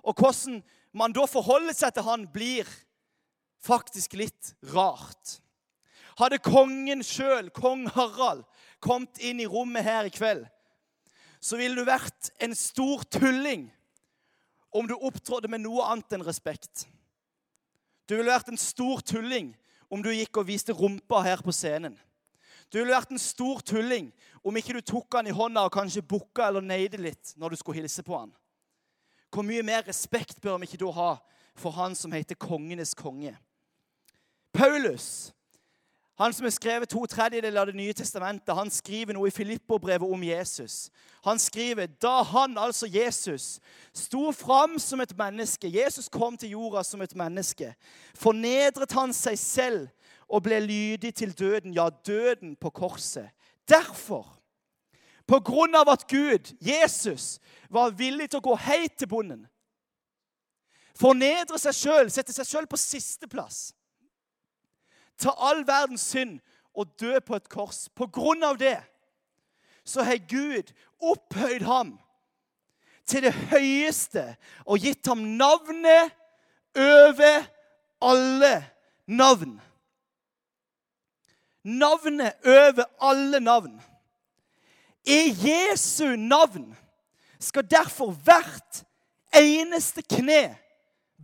og 0.05 0.17
hvordan 0.17 0.61
man 0.93 1.13
da 1.15 1.25
forholder 1.29 1.73
seg 1.77 1.95
til 1.95 2.05
han, 2.05 2.27
blir 2.29 2.69
faktisk 3.61 4.13
litt 4.19 4.53
rart. 4.73 5.39
Hadde 6.19 6.41
kongen 6.43 7.01
sjøl, 7.05 7.49
kong 7.55 7.87
Harald, 7.95 8.43
kommet 8.81 9.21
inn 9.23 9.41
i 9.41 9.49
rommet 9.49 9.85
her 9.85 10.09
i 10.09 10.13
kveld, 10.13 10.45
så 11.41 11.57
ville 11.57 11.81
du 11.81 11.87
vært 11.87 12.29
en 12.43 12.53
stor 12.57 13.01
tulling 13.09 13.69
om 14.71 14.85
du 14.87 14.93
opptrådte 14.93 15.49
med 15.49 15.63
noe 15.63 15.87
annet 15.89 16.13
enn 16.13 16.25
respekt. 16.25 16.85
Du 18.05 18.17
ville 18.17 18.29
vært 18.29 18.51
en 18.51 18.61
stor 18.61 19.01
tulling 19.01 19.49
om 19.91 20.03
du 20.03 20.11
gikk 20.13 20.37
og 20.37 20.49
viste 20.49 20.75
rumpa 20.77 21.23
her 21.25 21.41
på 21.41 21.53
scenen. 21.55 21.97
Du 22.71 22.79
ville 22.79 22.93
vært 22.95 23.11
en 23.11 23.19
stor 23.19 23.59
tulling 23.67 24.07
om 24.47 24.57
ikke 24.57 24.77
du 24.77 24.81
tok 24.93 25.17
han 25.19 25.27
i 25.27 25.35
hånda 25.35 25.65
og 25.67 25.73
kanskje 25.75 26.05
bukka 26.07 26.47
eller 26.47 26.63
neide 26.63 27.01
litt 27.01 27.33
når 27.35 27.51
du 27.51 27.59
skulle 27.59 27.81
hilse 27.81 28.03
på 28.07 28.15
han. 28.15 28.31
Hvor 29.31 29.45
mye 29.47 29.63
mer 29.63 29.83
respekt 29.87 30.41
bør 30.43 30.59
vi 30.61 30.69
ikke 30.69 30.81
da 30.85 30.93
ha 30.95 31.11
for 31.59 31.75
han 31.75 31.95
som 31.95 32.15
heter 32.15 32.39
kongenes 32.39 32.95
konge? 32.97 33.35
Paulus 34.55 35.31
han 36.21 36.33
som 36.33 36.45
har 36.45 36.51
skrevet 36.53 36.89
to 36.89 37.01
tredjedeler 37.09 37.61
av 37.61 37.65
Det 37.71 37.75
nye 37.75 37.93
testamentet, 37.97 38.53
han 38.53 38.69
skriver 38.69 39.15
noe 39.17 39.31
i 39.31 39.33
Filippo-brevet 39.33 40.05
om 40.05 40.23
Jesus. 40.23 40.91
Han 41.25 41.39
skriver 41.41 41.87
da 41.97 42.19
han, 42.21 42.59
altså 42.61 42.85
Jesus, 42.85 43.59
sto 43.93 44.29
fram 44.31 44.77
som 44.79 45.01
et 45.01 45.15
menneske 45.17 45.71
Jesus 45.71 46.09
kom 46.13 46.37
til 46.37 46.53
jorda 46.53 46.83
som 46.85 47.01
et 47.01 47.15
menneske. 47.17 47.71
Fornedret 48.13 48.93
han 48.93 49.15
seg 49.17 49.39
selv 49.39 49.89
og 50.31 50.45
ble 50.45 50.61
lydig 50.63 51.11
til 51.19 51.33
døden, 51.35 51.73
ja, 51.75 51.89
døden 52.07 52.55
på 52.55 52.71
korset. 52.71 53.29
Derfor, 53.67 54.25
på 55.27 55.41
grunn 55.43 55.75
av 55.75 55.91
at 55.91 56.07
Gud, 56.07 56.53
Jesus, 56.63 57.39
var 57.69 57.91
villig 57.99 58.29
til 58.31 58.39
å 58.39 58.47
gå 58.49 58.55
helt 58.63 58.95
til 58.99 59.11
bonden, 59.11 59.43
fornedre 60.95 61.59
seg 61.59 61.75
sjøl, 61.75 62.09
sette 62.11 62.33
seg 62.35 62.47
sjøl 62.47 62.67
på 62.69 62.79
sisteplass 62.79 63.71
ta 65.21 65.33
all 65.37 65.63
verdens 65.67 66.03
synd 66.13 66.39
og 66.77 66.93
dø 66.99 67.19
på 67.23 67.37
et 67.37 67.49
kors. 67.51 67.85
På 67.93 68.07
grunn 68.11 68.43
av 68.45 68.59
det 68.61 68.77
så 69.87 70.05
har 70.05 70.21
Gud 70.29 70.71
opphøyd 71.01 71.65
ham 71.65 71.95
til 73.09 73.25
det 73.25 73.33
høyeste 73.51 74.23
og 74.65 74.81
gitt 74.83 75.07
ham 75.09 75.23
navnet 75.39 76.13
over 76.77 77.47
alle 78.01 78.53
navn. 79.09 79.57
Navnet 81.63 82.33
over 82.45 82.85
alle 83.01 83.39
navn. 83.39 83.81
I 85.05 85.33
Jesu 85.33 86.15
navn 86.15 86.77
skal 87.39 87.71
derfor 87.71 88.11
hvert 88.11 88.83
eneste 89.33 90.01
kne 90.01 90.55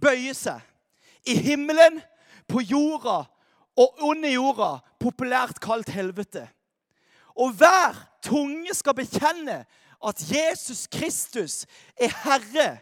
bøye 0.02 0.34
seg. 0.34 0.62
I 1.28 1.36
himmelen, 1.36 2.02
på 2.48 2.62
jorda 2.64 3.26
og 3.78 4.04
under 4.08 4.32
jorda, 4.32 4.78
populært 5.00 5.60
kalt 5.62 5.90
helvete. 5.92 6.46
Og 7.36 7.52
hver 7.60 7.98
tunge 8.24 8.74
skal 8.74 8.96
bekjenne 8.98 9.66
at 10.08 10.24
Jesus 10.32 10.88
Kristus 10.88 11.66
er 11.98 12.14
Herre 12.24 12.78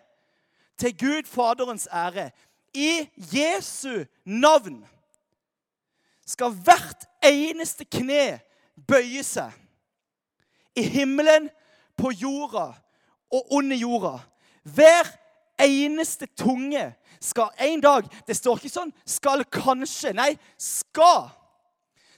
til 0.77 0.97
Gud 0.97 1.27
Faderens 1.27 1.87
ære. 1.91 2.29
I 2.73 3.09
Jesu 3.17 4.03
navn 4.25 4.85
skal 6.25 6.51
hvert 6.51 7.07
eneste 7.25 7.85
kne 7.85 8.39
bøye 8.87 9.23
seg. 9.23 9.51
I 10.75 10.83
himmelen, 10.83 11.49
på 11.95 12.11
jorda 12.11 12.73
og 13.31 13.53
under 13.55 13.77
jorda. 13.79 14.17
Hver 14.63 15.07
eneste 15.61 16.27
tunge 16.37 16.89
skal 17.21 17.49
en 17.59 17.81
dag 17.81 18.09
Det 18.27 18.35
står 18.35 18.57
ikke 18.57 18.69
sånn 18.69 18.93
'skal 19.05 19.45
kanskje'. 19.45 20.13
Nei, 20.13 20.37
'skal'. 20.57 21.31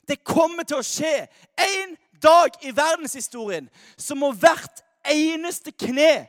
Det 0.08 0.24
kommer 0.24 0.64
til 0.64 0.78
å 0.78 0.84
skje 0.84 1.28
en 1.58 1.98
dag 2.22 2.50
i 2.62 2.72
verdenshistorien 2.72 3.70
så 3.98 4.16
må 4.16 4.32
hvert 4.32 4.82
eneste 5.06 5.72
kne 5.72 6.28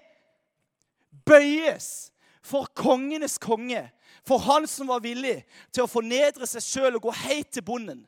bøyes 1.26 2.10
for 2.42 2.68
kongenes 2.74 3.38
konge. 3.38 3.90
For 4.26 4.38
han 4.38 4.66
som 4.66 4.88
var 4.88 5.00
villig 5.00 5.44
til 5.72 5.82
å 5.84 5.90
fornedre 5.90 6.46
seg 6.46 6.62
sjøl 6.62 6.98
og 6.98 7.02
gå 7.02 7.10
helt 7.10 7.52
til 7.52 7.62
bonden. 7.62 8.06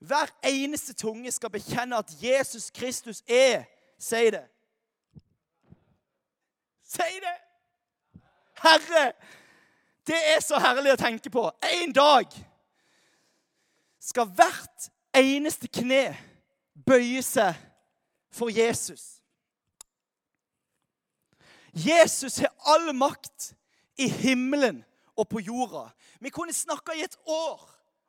Hver 0.00 0.30
eneste 0.44 0.94
tunge 0.96 1.32
skal 1.32 1.52
bekjenne 1.52 1.96
at 1.96 2.12
Jesus 2.22 2.70
Kristus 2.70 3.22
er 3.28 3.64
Si 4.00 4.30
det. 4.32 4.46
Si 6.84 7.20
det! 7.20 7.36
Herre 8.62 9.12
det 10.10 10.18
er 10.34 10.40
så 10.42 10.58
herlig 10.58 10.94
å 10.94 10.98
tenke 10.98 11.30
på. 11.30 11.44
En 11.62 11.92
dag 11.94 12.32
skal 14.02 14.30
hvert 14.34 14.88
eneste 15.16 15.68
kne 15.70 16.16
bøye 16.74 17.22
seg 17.22 17.54
for 18.34 18.50
Jesus. 18.50 19.20
Jesus 21.70 22.40
har 22.42 22.50
all 22.72 22.90
makt 22.96 23.52
i 24.00 24.08
himmelen 24.08 24.80
og 25.14 25.28
på 25.30 25.42
jorda. 25.44 25.86
Vi 26.18 26.32
kunne 26.34 26.56
snakka 26.56 26.96
i 26.96 27.04
et 27.06 27.18
år 27.28 27.62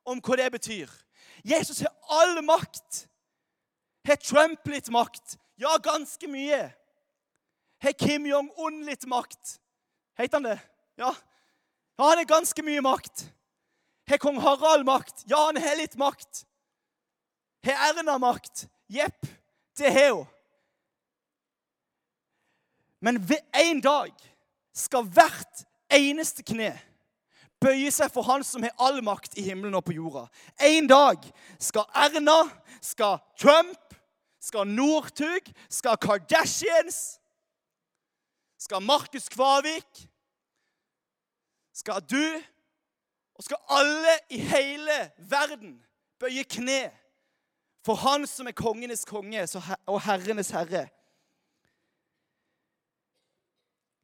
om 0.07 0.21
hva 0.23 0.39
det 0.39 0.49
betyr. 0.55 0.89
Jesus 1.43 1.81
har 1.81 1.93
all 2.21 2.41
makt. 2.43 3.07
Har 4.07 4.15
Trump 4.15 4.67
litt 4.67 4.89
makt? 4.89 5.37
Ja, 5.55 5.77
ganske 5.77 6.27
mye. 6.27 6.71
Har 7.81 7.91
Kim 7.97 8.25
Jong-un 8.25 8.83
litt 8.85 9.05
makt? 9.05 9.57
Heter 10.17 10.37
han 10.37 10.43
det? 10.43 10.59
Ja, 10.95 11.15
ja, 11.97 12.07
han 12.09 12.17
har 12.17 12.25
ganske 12.29 12.63
mye 12.65 12.81
makt. 12.81 13.27
Har 14.09 14.17
kong 14.17 14.39
Harald 14.41 14.85
makt? 14.85 15.23
Ja, 15.25 15.45
han 15.45 15.57
har 15.61 15.75
litt 15.77 15.95
makt. 15.97 16.45
Har 17.65 17.89
Erna 17.89 18.17
makt? 18.17 18.67
Jepp, 18.89 19.27
det 19.77 19.91
har 19.93 20.15
hun. 20.15 20.25
Men 23.01 23.17
en 23.53 23.81
dag 23.81 24.11
skal 24.73 25.07
hvert 25.09 25.63
eneste 25.89 26.43
kne 26.45 26.73
bøye 27.61 27.91
seg 27.93 28.11
for 28.13 28.25
Han 28.25 28.43
som 28.45 28.63
har 28.65 28.73
all 28.81 29.01
makt 29.05 29.37
i 29.37 29.45
himmelen 29.45 29.77
og 29.77 29.85
på 29.85 29.95
jorda. 29.95 30.25
En 30.65 30.89
dag 30.89 31.23
skal 31.61 31.85
Erna, 31.95 32.43
skal 32.81 33.19
Trump, 33.39 33.95
skal 34.41 34.67
Northug, 34.67 35.51
skal 35.69 35.99
Kardashians, 36.01 37.19
skal 38.57 38.81
Markus 38.81 39.29
Kvavik 39.29 40.07
skal 41.81 42.01
du 42.05 42.41
og 43.35 43.43
skal 43.45 43.57
alle 43.69 44.17
i 44.29 44.39
hele 44.45 44.97
verden 45.17 45.77
bøye 46.21 46.43
kne 46.45 46.91
for 47.85 47.97
Han 47.97 48.27
som 48.29 48.47
er 48.47 48.57
kongenes 48.57 49.05
konge 49.09 49.41
og 49.89 50.01
herrenes 50.05 50.51
herre. 50.53 50.85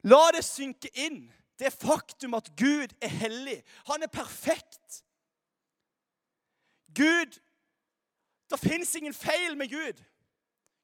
La 0.02 0.24
det 0.34 0.42
synke 0.46 0.90
inn, 0.98 1.28
det 1.58 1.72
faktum 1.72 2.34
at 2.34 2.50
Gud 2.56 2.94
er 3.02 3.08
hellig. 3.08 3.62
Han 3.86 4.02
er 4.02 4.06
perfekt. 4.06 5.04
Gud 6.94 7.40
Det 8.50 8.60
fins 8.60 8.94
ingen 8.94 9.14
feil 9.14 9.56
med 9.56 9.68
Gud. 9.68 10.04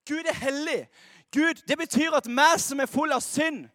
Gud 0.08 0.24
er 0.28 0.34
hellig. 0.34 0.88
Gud, 1.32 1.54
Det 1.54 1.78
betyr 1.78 2.12
at 2.12 2.26
meg 2.26 2.60
som 2.60 2.80
er 2.80 2.86
full 2.86 3.12
av 3.12 3.20
synd, 3.20 3.68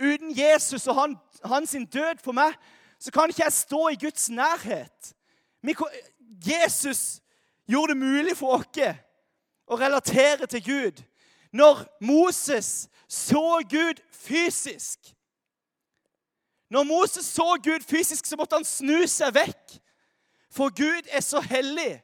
Uten 0.00 0.32
Jesus 0.38 0.86
og 0.86 0.94
han, 0.94 1.16
hans 1.44 1.76
død 1.92 2.22
for 2.24 2.32
meg, 2.32 2.54
så 2.98 3.10
kan 3.10 3.28
ikke 3.28 3.44
jeg 3.44 3.52
stå 3.52 3.88
i 3.88 3.98
Guds 4.00 4.30
nærhet. 4.30 5.14
Jesus 6.46 7.20
gjorde 7.68 7.92
det 7.92 8.00
mulig 8.00 8.36
for 8.36 8.56
oss 8.56 8.96
å 9.66 9.76
relatere 9.76 10.46
til 10.46 10.64
Gud. 10.64 11.02
Når 11.52 11.84
Moses 12.00 12.88
så 13.08 13.60
Gud 13.68 14.00
fysisk 14.12 15.12
Når 16.72 16.86
Moses 16.88 17.26
så 17.28 17.54
Gud 17.62 17.84
fysisk, 17.84 18.26
så 18.26 18.38
måtte 18.40 18.56
han 18.56 18.64
snu 18.64 19.02
seg 19.10 19.34
vekk. 19.36 19.76
For 20.52 20.72
Gud 20.72 21.08
er 21.12 21.24
så 21.24 21.42
hellig 21.44 22.00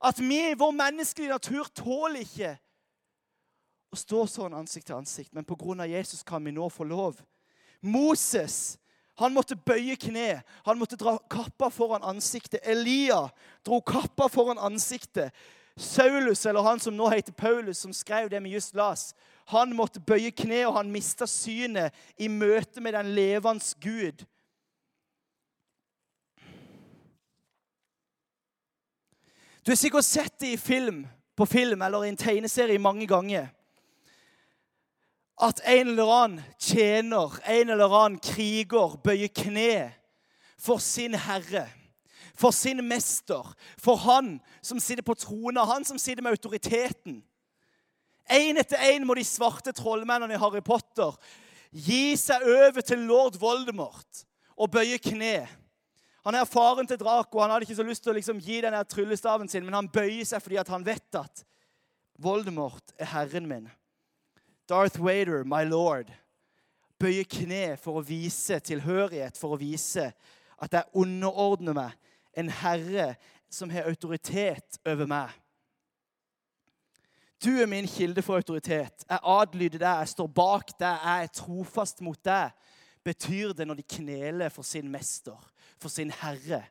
at 0.00 0.20
vi 0.20 0.38
i 0.50 0.58
vår 0.58 0.74
menneskelige 0.76 1.32
natur 1.32 1.68
tåler 1.76 2.24
ikke 2.24 2.54
å 3.90 3.98
stå 3.98 4.26
sånn 4.28 4.56
ansikt 4.56 4.88
til 4.88 4.98
ansikt. 5.00 5.32
Men 5.36 5.48
pga. 5.48 5.88
Jesus 5.88 6.22
kan 6.24 6.44
vi 6.44 6.52
nå 6.52 6.68
få 6.72 6.84
lov 6.88 7.20
Moses 7.80 8.76
han 9.20 9.34
måtte 9.36 9.56
bøye 9.56 9.98
kne. 10.00 10.40
Han 10.64 10.78
måtte 10.80 10.96
dra 10.96 11.18
kappa 11.30 11.68
foran 11.72 12.04
ansiktet. 12.08 12.62
Elia 12.64 13.26
dro 13.66 13.82
kappa 13.84 14.30
foran 14.32 14.60
ansiktet. 14.60 15.34
Saulus, 15.76 16.46
eller 16.46 16.62
han 16.62 16.80
som 16.80 16.96
nå 16.96 17.08
heter 17.08 17.32
Paulus, 17.32 17.78
som 17.78 17.92
skrev 17.92 18.30
det 18.30 18.42
vi 18.42 18.54
just 18.54 18.74
las, 18.74 19.14
han 19.50 19.74
måtte 19.76 20.00
bøye 20.00 20.30
kne, 20.30 20.66
og 20.66 20.76
han 20.76 20.92
mista 20.92 21.26
synet 21.26 21.94
i 22.18 22.28
møte 22.28 22.80
med 22.80 22.94
den 22.94 23.14
levende 23.14 23.64
Gud. 23.80 24.26
Du 29.64 29.72
har 29.72 29.76
sikkert 29.76 30.04
sett 30.04 30.38
det 30.40 30.52
i 30.54 30.60
film, 30.60 31.06
på 31.36 31.46
film 31.46 31.82
eller 31.82 32.04
i 32.04 32.12
en 32.12 32.20
tegneserie 32.20 32.78
mange 32.78 33.06
ganger 33.08 33.48
at 35.40 35.60
en 35.64 35.88
eller 35.88 36.12
annen 36.12 36.42
tjener, 36.58 37.32
en 37.48 37.70
eller 37.72 37.94
annen 38.04 38.20
kriger, 38.20 38.96
bøyer 39.04 39.32
kne 39.32 39.90
for 40.60 40.82
sin 40.84 41.16
herre, 41.16 41.64
for 42.40 42.54
sin 42.56 42.80
mester, 42.88 43.44
for 43.78 44.00
han 44.00 44.38
som 44.64 44.80
sitter 44.80 45.04
på 45.04 45.16
tronen, 45.18 45.60
han 45.66 45.84
som 45.84 45.98
sitter 46.00 46.24
med 46.24 46.38
autoriteten. 46.38 47.20
Én 48.30 48.60
etter 48.60 48.80
én 48.94 49.04
må 49.04 49.16
de 49.18 49.24
svarte 49.26 49.74
trollmennene 49.76 50.36
i 50.36 50.40
Harry 50.40 50.62
Potter 50.64 51.16
gi 51.70 52.16
seg 52.18 52.44
over 52.46 52.84
til 52.86 53.02
lord 53.08 53.36
Voldemort 53.40 54.24
og 54.56 54.70
bøye 54.72 55.00
kne. 55.02 55.48
Han 56.24 56.36
er 56.36 56.48
faren 56.48 56.86
til 56.86 56.98
Draco. 57.00 57.40
Han 57.40 57.50
hadde 57.50 57.66
ikke 57.66 57.78
så 57.78 57.86
lyst 57.86 58.04
til 58.04 58.12
å 58.12 58.16
liksom 58.18 58.40
gi 58.44 58.60
den 58.62 58.76
tryllestaven 58.86 59.48
sin, 59.48 59.64
men 59.64 59.76
han 59.76 59.90
bøyer 59.90 60.26
seg 60.28 60.42
fordi 60.44 60.60
han 60.60 60.86
vet 60.86 61.20
at 61.20 61.44
Voldemort 62.20 62.92
er 63.00 63.08
herren 63.14 63.48
min. 63.48 63.70
Darth 64.68 65.00
Vader, 65.02 65.42
my 65.48 65.64
lord, 65.66 66.10
bøyer 67.00 67.26
kne 67.26 67.64
for 67.80 67.98
å 67.98 68.04
vise 68.04 68.60
tilhørighet, 68.62 69.40
for 69.40 69.56
å 69.56 69.60
vise 69.60 70.10
at 70.60 70.76
jeg 70.76 71.00
underordner 71.00 71.74
meg 71.74 72.09
en 72.36 72.50
herre 72.50 73.14
som 73.50 73.70
har 73.70 73.88
autoritet 73.90 74.78
over 74.86 75.08
meg. 75.10 75.30
Du 77.40 77.50
er 77.56 77.66
min 77.66 77.88
kilde 77.88 78.22
for 78.22 78.36
autoritet. 78.36 79.04
Jeg 79.08 79.18
adlyder 79.22 79.80
deg, 79.80 80.02
jeg 80.02 80.12
står 80.12 80.28
bak 80.36 80.74
deg, 80.76 81.04
jeg 81.04 81.24
er 81.24 81.34
trofast 81.34 82.02
mot 82.04 82.20
deg. 82.24 82.52
Betyr 83.04 83.54
det 83.56 83.66
når 83.66 83.80
de 83.80 83.86
kneler 83.96 84.52
for 84.52 84.66
sin 84.66 84.90
mester, 84.92 85.38
for 85.80 85.88
sin 85.88 86.12
herre, 86.20 86.66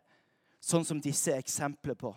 sånn 0.62 0.86
som 0.86 1.02
disse 1.02 1.34
er 1.34 1.42
eksempler 1.42 1.98
på. 1.98 2.14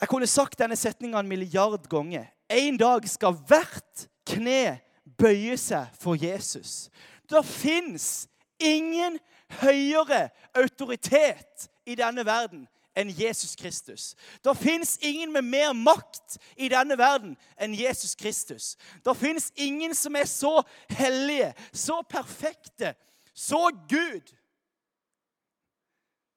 Jeg 0.00 0.10
kunne 0.10 0.28
sagt 0.28 0.58
denne 0.60 0.76
setninga 0.76 1.22
en 1.22 1.30
milliard 1.30 1.88
ganger. 1.88 2.26
En 2.50 2.76
dag 2.76 3.06
skal 3.08 3.38
hvert 3.48 4.08
kne 4.28 4.82
bøye 5.16 5.56
seg 5.60 5.94
for 5.96 6.18
Jesus. 6.18 6.90
Det 7.30 7.40
fins 7.46 8.26
ingen 8.64 9.18
høyere 9.60 10.28
autoritet 10.56 11.68
i 11.86 11.96
denne 11.98 12.24
verden 12.26 12.64
enn 12.94 13.10
Jesus 13.10 13.56
Kristus. 13.58 14.14
Det 14.44 14.54
fins 14.56 14.96
ingen 15.02 15.32
med 15.32 15.42
mer 15.42 15.72
makt 15.74 16.38
i 16.56 16.68
denne 16.70 16.96
verden 16.98 17.34
enn 17.58 17.74
Jesus 17.74 18.14
Kristus. 18.14 18.74
Det 19.04 19.16
fins 19.18 19.50
ingen 19.54 19.94
som 19.98 20.16
er 20.16 20.28
så 20.30 20.62
hellige, 20.90 21.52
så 21.72 22.00
perfekte, 22.08 22.94
så 23.34 23.68
Gud. 23.90 24.34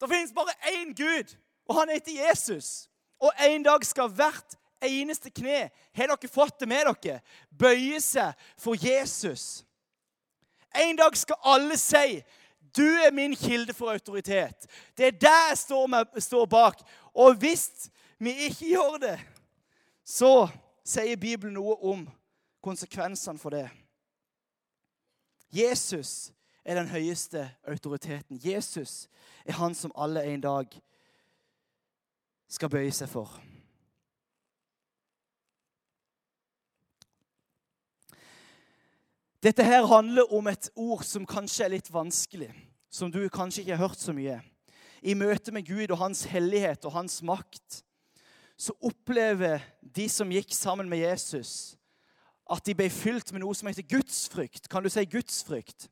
Det 0.02 0.10
fins 0.10 0.34
bare 0.34 0.54
én 0.74 0.94
Gud, 0.98 1.36
og 1.70 1.80
han 1.80 1.94
heter 1.94 2.28
Jesus. 2.28 2.90
Og 3.20 3.32
en 3.48 3.64
dag 3.64 3.86
skal 3.86 4.10
hvert 4.14 4.58
eneste 4.82 5.30
kne, 5.34 5.70
har 5.94 6.12
dere 6.12 6.30
fått 6.30 6.60
det 6.62 6.70
med 6.70 6.90
dere, 7.02 7.22
bøye 7.50 8.02
seg 8.02 8.34
for 8.62 8.78
Jesus. 8.78 9.64
En 10.84 10.98
dag 10.98 11.18
skal 11.18 11.40
alle 11.44 11.78
si 11.78 12.22
du 12.78 12.84
er 12.84 13.12
min 13.12 13.36
kilde 13.36 13.74
for 13.74 13.92
autoritet. 13.92 14.68
Det 14.98 15.08
er 15.08 15.12
der 15.12 15.50
jeg 15.50 15.58
står, 15.58 15.88
med, 15.88 16.22
står 16.22 16.46
bak. 16.46 16.82
Og 17.14 17.34
hvis 17.34 17.90
vi 18.20 18.30
ikke 18.30 18.70
gjør 18.70 18.98
det, 19.02 19.20
så 20.06 20.48
sier 20.86 21.18
Bibelen 21.18 21.58
noe 21.58 21.76
om 21.82 22.06
konsekvensene 22.64 23.40
for 23.40 23.50
det. 23.50 23.66
Jesus 25.52 26.32
er 26.66 26.76
den 26.76 26.88
høyeste 26.88 27.50
autoriteten. 27.68 28.40
Jesus 28.44 29.08
er 29.46 29.58
han 29.58 29.76
som 29.76 29.92
alle 29.96 30.24
en 30.24 30.42
dag 30.42 30.82
skal 32.50 32.70
bøye 32.70 32.92
seg 32.92 33.10
for. 33.10 33.40
Dette 39.44 39.64
her 39.64 39.86
handler 39.86 40.34
om 40.34 40.48
et 40.50 40.70
ord 40.76 41.04
som 41.06 41.26
kanskje 41.30 41.68
er 41.68 41.76
litt 41.76 41.92
vanskelig, 41.94 42.50
som 42.90 43.12
du 43.14 43.20
kanskje 43.30 43.62
ikke 43.62 43.76
har 43.76 43.88
hørt 43.88 44.02
så 44.02 44.16
mye. 44.16 44.40
I 45.06 45.14
møte 45.14 45.54
med 45.54 45.68
Gud 45.68 45.92
og 45.94 46.02
hans 46.02 46.24
hellighet 46.32 46.86
og 46.90 46.96
hans 46.96 47.22
makt 47.22 47.84
så 48.58 48.74
opplever 48.82 49.62
de 49.82 50.08
som 50.10 50.32
gikk 50.34 50.56
sammen 50.58 50.90
med 50.90 51.04
Jesus, 51.04 51.78
at 52.50 52.66
de 52.66 52.74
ble 52.74 52.90
fylt 52.90 53.30
med 53.30 53.44
noe 53.44 53.54
som 53.54 53.70
heter 53.70 53.86
gudsfrykt. 53.86 54.66
Kan 54.72 54.82
du 54.82 54.90
si 54.90 55.06
gudsfrykt? 55.06 55.92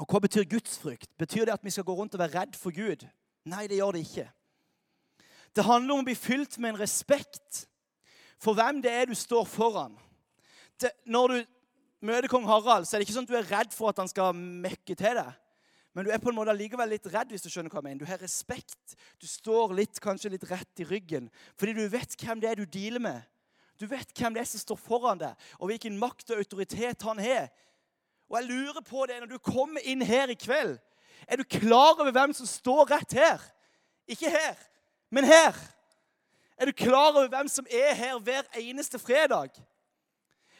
Og 0.00 0.06
Hva 0.08 0.22
betyr 0.24 0.48
gudsfrykt? 0.48 1.10
Betyr 1.20 1.44
det 1.44 1.58
at 1.58 1.64
vi 1.66 1.74
skal 1.74 1.84
gå 1.84 1.92
rundt 1.98 2.16
og 2.16 2.22
være 2.22 2.38
redd 2.38 2.56
for 2.56 2.72
Gud? 2.72 3.04
Nei, 3.44 3.66
det 3.68 3.82
gjør 3.82 3.98
det 3.98 4.06
ikke. 4.06 4.30
Det 5.52 5.66
handler 5.66 5.98
om 5.98 6.04
å 6.04 6.08
bli 6.08 6.16
fylt 6.16 6.56
med 6.56 6.72
en 6.72 6.80
respekt 6.80 7.66
for 8.40 8.56
hvem 8.56 8.80
det 8.80 8.94
er 8.94 9.10
du 9.10 9.18
står 9.18 9.44
foran 9.44 9.98
det, 10.84 10.92
når 11.04 11.32
du 11.32 11.38
møter 12.06 12.30
kong 12.32 12.46
Harald, 12.48 12.88
så 12.88 12.96
er 12.96 13.00
det 13.00 13.08
ikke 13.08 13.16
sånn 13.18 13.28
at 13.28 13.32
du 13.32 13.38
er 13.38 13.50
redd 13.50 13.74
for 13.76 13.92
at 13.92 14.00
han 14.02 14.10
skal 14.10 14.36
mekke 14.36 14.96
til 14.96 15.20
deg. 15.20 15.32
Men 15.94 16.06
du 16.06 16.12
er 16.14 16.22
på 16.22 16.30
en 16.30 16.36
måte 16.38 16.52
allikevel 16.52 16.92
litt 16.92 17.08
redd 17.10 17.32
hvis 17.34 17.42
du 17.42 17.50
skjønner 17.50 17.72
hva 17.72 17.80
jeg 17.80 17.88
mener. 17.88 18.02
Du 18.04 18.08
har 18.08 18.20
respekt. 18.22 18.94
Du 19.18 19.26
står 19.26 19.74
litt, 19.74 19.98
kanskje 20.02 20.30
litt 20.36 20.46
rett 20.50 20.82
i 20.82 20.86
ryggen 20.86 21.28
fordi 21.58 21.74
du 21.76 21.82
vet 21.90 22.14
hvem 22.20 22.42
det 22.42 22.50
er 22.52 22.60
du 22.60 22.68
dealer 22.68 23.02
med. 23.02 23.26
Du 23.80 23.88
vet 23.90 24.12
hvem 24.14 24.36
det 24.36 24.42
er 24.42 24.48
som 24.48 24.60
står 24.60 24.76
foran 24.76 25.20
deg, 25.22 25.32
og 25.56 25.70
hvilken 25.70 25.96
makt 25.98 26.34
og 26.34 26.42
autoritet 26.42 27.02
han 27.08 27.20
har. 27.22 27.48
Og 28.28 28.36
jeg 28.36 28.48
lurer 28.50 28.84
på 28.84 29.06
det 29.08 29.16
når 29.22 29.30
du 29.32 29.38
kommer 29.42 29.82
inn 29.88 30.04
her 30.04 30.30
i 30.30 30.36
kveld. 30.38 30.76
Er 31.26 31.40
du 31.40 31.44
klar 31.48 31.96
over 31.96 32.12
hvem 32.12 32.34
som 32.36 32.48
står 32.48 32.90
rett 32.92 33.16
her? 33.16 33.40
Ikke 34.10 34.30
her, 34.30 34.58
men 35.10 35.24
her. 35.24 35.56
Er 36.60 36.68
du 36.68 36.76
klar 36.76 37.14
over 37.14 37.28
hvem 37.32 37.48
som 37.48 37.66
er 37.72 37.94
her 37.96 38.18
hver 38.20 38.44
eneste 38.60 39.00
fredag? 39.00 39.56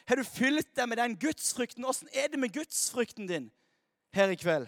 Har 0.07 0.19
du 0.19 0.23
fylt 0.27 0.69
deg 0.75 0.89
med 0.89 0.99
den 0.99 1.17
gudsfrykten? 1.19 1.85
Åssen 1.85 2.09
er 2.13 2.31
det 2.31 2.39
med 2.39 2.53
gudsfrykten 2.53 3.29
din 3.29 3.49
her 4.15 4.31
i 4.33 4.39
kveld? 4.39 4.67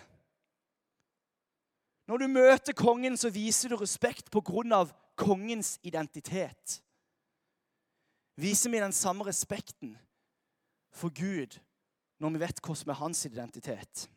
Når 2.08 2.18
du 2.18 2.28
møter 2.28 2.76
kongen, 2.76 3.18
så 3.18 3.32
viser 3.32 3.72
du 3.72 3.78
respekt 3.80 4.32
på 4.32 4.42
grunn 4.44 4.74
av 4.76 4.92
kongens 5.16 5.78
identitet. 5.84 6.82
Viser 8.36 8.74
vi 8.74 8.82
den 8.82 8.96
samme 8.96 9.26
respekten 9.28 9.96
for 10.94 11.14
Gud 11.14 11.60
når 12.20 12.34
vi 12.34 12.42
vet 12.44 12.62
hva 12.64 12.76
som 12.78 12.92
er 12.92 13.00
hans 13.00 13.26
identitet? 13.28 14.08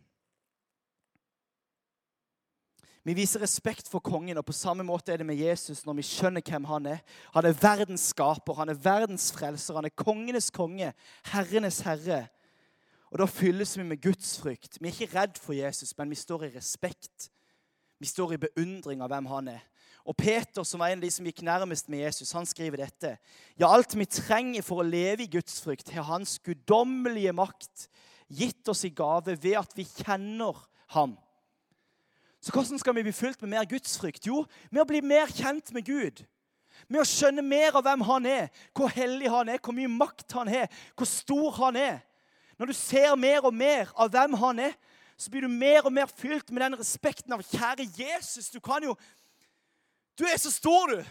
Vi 3.07 3.15
viser 3.15 3.39
respekt 3.45 3.87
for 3.87 4.03
kongen, 4.03 4.35
og 4.41 4.49
på 4.49 4.55
samme 4.57 4.83
måte 4.83 5.13
er 5.15 5.21
det 5.21 5.27
med 5.29 5.39
Jesus 5.39 5.85
når 5.87 6.01
vi 6.01 6.05
skjønner 6.09 6.43
hvem 6.43 6.65
han 6.67 6.89
er. 6.91 7.03
Han 7.37 7.47
er 7.47 7.59
verdens 7.61 8.09
skaper, 8.11 8.57
han 8.59 8.73
er 8.73 8.81
verdens 8.83 9.29
frelser, 9.35 9.77
han 9.79 9.87
er 9.87 9.95
kongenes 9.95 10.49
konge, 10.51 10.89
herrenes 11.31 11.79
herre. 11.87 12.25
Og 13.13 13.21
Da 13.23 13.29
fylles 13.31 13.77
vi 13.79 13.85
med 13.87 14.03
Guds 14.03 14.35
frykt. 14.43 14.81
Vi 14.81 14.89
er 14.89 14.97
ikke 14.97 15.15
redd 15.15 15.39
for 15.39 15.55
Jesus, 15.55 15.95
men 15.99 16.11
vi 16.11 16.19
står 16.19 16.49
i 16.49 16.55
respekt. 16.57 17.29
Vi 18.03 18.09
står 18.11 18.35
i 18.35 18.41
beundring 18.43 19.05
av 19.05 19.13
hvem 19.13 19.29
han 19.31 19.53
er. 19.55 19.63
Og 20.07 20.17
Peter, 20.19 20.67
som 20.67 20.83
var 20.83 20.91
en 20.91 20.99
av 20.99 21.07
de 21.07 21.11
som 21.11 21.27
gikk 21.27 21.45
nærmest 21.47 21.89
med 21.91 22.03
Jesus, 22.03 22.33
han 22.35 22.47
skriver 22.47 22.83
dette. 22.83 23.17
Ja, 23.55 23.71
alt 23.71 23.95
vi 23.95 24.07
trenger 24.11 24.67
for 24.67 24.83
å 24.83 24.87
leve 24.87 25.25
i 25.25 25.31
Guds 25.31 25.61
frykt, 25.63 25.95
har 25.95 26.11
hans 26.11 26.41
guddommelige 26.43 27.35
makt 27.35 27.87
gitt 28.27 28.67
oss 28.69 28.83
i 28.87 28.91
gave 28.91 29.39
ved 29.39 29.57
at 29.63 29.79
vi 29.79 29.87
kjenner 29.87 30.59
ham. 30.95 31.15
Så 32.41 32.53
hvordan 32.53 32.79
skal 32.79 32.95
vi 32.95 33.03
bli 33.07 33.13
fylt 33.13 33.41
med 33.43 33.51
mer 33.55 33.69
gudsfrykt? 33.69 34.27
Jo, 34.27 34.45
med 34.71 34.83
å 34.85 34.89
bli 34.89 35.01
mer 35.03 35.31
kjent 35.33 35.73
med 35.75 35.87
Gud. 35.87 36.23
Med 36.89 37.01
å 37.01 37.09
skjønne 37.09 37.43
mer 37.43 37.79
av 37.79 37.87
hvem 37.87 38.05
han 38.07 38.27
er, 38.29 38.51
hvor 38.77 38.93
hellig 38.93 39.31
han 39.33 39.49
er, 39.49 39.61
hvor 39.63 39.75
mye 39.75 39.91
makt 39.91 40.37
han 40.37 40.51
har, 40.53 40.69
hvor 40.95 41.09
stor 41.09 41.57
han 41.63 41.79
er. 41.81 41.99
Når 42.59 42.71
du 42.71 42.77
ser 42.77 43.17
mer 43.21 43.45
og 43.45 43.55
mer 43.55 43.91
av 43.97 44.13
hvem 44.13 44.37
han 44.41 44.61
er, 44.69 44.77
så 45.17 45.33
blir 45.33 45.47
du 45.47 45.49
mer 45.49 45.87
og 45.89 45.93
mer 45.97 46.11
fylt 46.13 46.51
med 46.53 46.63
den 46.63 46.79
respekten 46.79 47.33
av 47.33 47.45
kjære 47.45 47.89
Jesus. 47.97 48.51
Du 48.53 48.61
kan 48.61 48.85
jo 48.85 48.97
Du 50.17 50.25
er 50.25 50.39
så 50.41 50.49
stor, 50.49 50.87
du. 50.89 51.03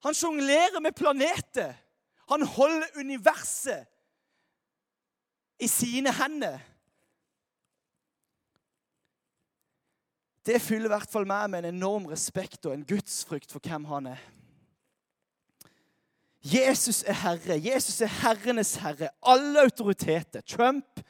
Han 0.00 0.14
sjonglerer 0.14 0.80
med 0.80 0.96
planeter. 0.96 1.74
Han 2.30 2.42
holder 2.42 2.96
universet 2.96 3.84
i 5.60 5.68
sine 5.68 6.12
hender. 6.12 6.58
Det 10.48 10.62
fyller 10.64 10.88
i 10.88 10.94
hvert 10.94 11.10
fall 11.12 11.26
meg 11.28 11.50
med 11.52 11.60
en 11.60 11.74
enorm 11.76 12.06
respekt 12.08 12.64
og 12.64 12.72
en 12.72 12.86
gudsfrykt 12.88 13.52
for 13.52 13.60
hvem 13.60 13.84
han 13.90 14.06
er. 14.14 14.22
Jesus 16.40 17.02
er 17.04 17.18
herre. 17.20 17.58
Jesus 17.60 18.00
er 18.00 18.12
herrenes 18.22 18.76
herre. 18.80 19.10
Alle 19.20 19.66
autoriteter. 19.66 20.40
Trump, 20.40 21.02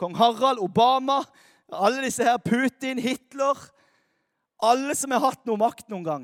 kong 0.00 0.16
Harald, 0.16 0.62
Obama, 0.64 1.20
alle 1.68 2.06
disse 2.06 2.24
her, 2.24 2.38
Putin, 2.38 2.98
Hitler 2.98 3.72
Alle 4.62 4.94
som 4.96 5.12
har 5.12 5.20
hatt 5.20 5.42
noe 5.44 5.60
makt 5.60 5.90
noen 5.92 6.04
gang, 6.06 6.22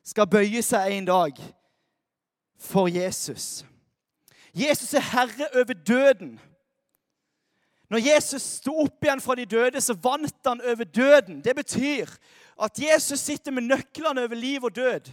skal 0.00 0.24
bøye 0.24 0.62
seg 0.64 0.94
en 0.94 1.04
dag 1.04 1.36
for 2.56 2.88
Jesus. 2.88 3.66
Jesus 4.56 4.94
er 4.96 5.04
herre 5.10 5.50
over 5.52 5.76
døden. 5.76 6.38
Når 7.90 8.04
Jesus 8.06 8.42
sto 8.42 8.76
opp 8.84 9.04
igjen 9.04 9.20
fra 9.22 9.34
de 9.34 9.46
døde, 9.50 9.80
så 9.82 9.96
vant 9.98 10.46
han 10.46 10.62
over 10.62 10.86
døden. 10.86 11.40
Det 11.42 11.56
betyr 11.58 12.12
at 12.60 12.78
Jesus 12.78 13.20
sitter 13.20 13.50
med 13.50 13.66
nøklene 13.66 14.22
over 14.22 14.38
liv 14.38 14.64
og 14.64 14.76
død. 14.76 15.10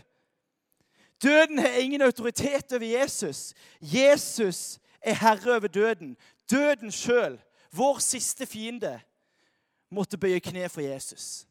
Døden 1.23 1.59
har 1.59 1.79
ingen 1.81 2.01
autoritet 2.01 2.73
over 2.73 2.85
Jesus. 2.85 3.53
Jesus 3.81 4.79
er 5.01 5.13
herre 5.13 5.55
over 5.55 5.67
døden. 5.67 6.17
Døden 6.51 6.91
sjøl, 6.91 7.39
vår 7.73 7.97
siste 7.99 8.45
fiende, 8.45 8.99
måtte 9.89 10.17
bøye 10.17 10.39
kne 10.39 10.69
for 10.69 10.81
Jesus. 10.81 11.47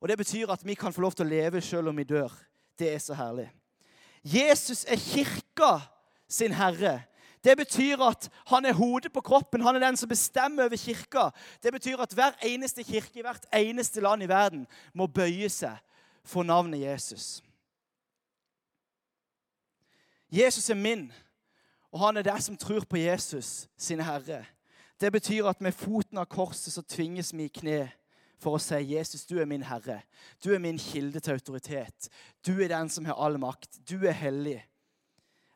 Og 0.00 0.08
Det 0.08 0.18
betyr 0.18 0.50
at 0.50 0.66
vi 0.66 0.74
kan 0.74 0.92
få 0.92 1.00
lov 1.00 1.12
til 1.12 1.26
å 1.26 1.28
leve 1.28 1.60
selv 1.60 1.88
om 1.88 1.96
vi 1.96 2.04
dør. 2.04 2.32
Det 2.78 2.94
er 2.94 2.98
så 2.98 3.14
herlig. 3.14 3.50
Jesus 4.24 4.84
er 4.88 4.96
kirka 4.96 5.80
sin 6.28 6.52
herre. 6.52 7.02
Det 7.46 7.54
betyr 7.56 8.02
at 8.02 8.26
han 8.50 8.64
er 8.66 8.74
hodet 8.74 9.12
på 9.14 9.22
kroppen. 9.22 9.62
Han 9.62 9.76
er 9.76 9.84
den 9.84 9.96
som 9.96 10.10
bestemmer 10.10 10.66
over 10.66 10.76
kirka. 10.76 11.28
Det 11.62 11.72
betyr 11.72 12.00
at 12.02 12.14
hver 12.14 12.34
eneste 12.42 12.82
kirke 12.82 13.20
i 13.20 13.22
hvert 13.22 13.46
eneste 13.54 14.02
land 14.02 14.22
i 14.22 14.28
verden 14.28 14.66
må 14.94 15.06
bøye 15.06 15.48
seg 15.52 15.78
for 16.26 16.42
navnet 16.42 16.82
Jesus. 16.82 17.42
Jesus 20.32 20.70
er 20.70 20.74
min, 20.74 21.12
og 21.94 22.00
han 22.02 22.16
er 22.16 22.26
der 22.26 22.42
som 22.42 22.56
tror 22.58 22.82
på 22.84 22.98
Jesus, 22.98 23.68
sin 23.78 24.02
herre. 24.02 24.42
Det 25.00 25.12
betyr 25.12 25.46
at 25.46 25.60
med 25.60 25.72
foten 25.72 26.18
av 26.18 26.26
korset 26.26 26.74
så 26.74 26.82
tvinges 26.82 27.30
vi 27.30 27.46
i 27.46 27.52
kne 27.52 27.84
for 28.42 28.56
å 28.56 28.60
si, 28.60 28.74
'Jesus, 28.74 29.24
du 29.24 29.38
er 29.38 29.46
min 29.48 29.62
Herre. 29.62 30.02
Du 30.44 30.52
er 30.54 30.58
min 30.58 30.78
kilde 30.78 31.20
til 31.20 31.32
autoritet. 31.32 32.08
Du 32.46 32.60
er 32.60 32.68
den 32.68 32.88
som 32.88 33.04
har 33.04 33.14
all 33.14 33.38
makt. 33.38 33.78
Du 33.88 34.04
er 34.04 34.12
hellig.' 34.12 34.62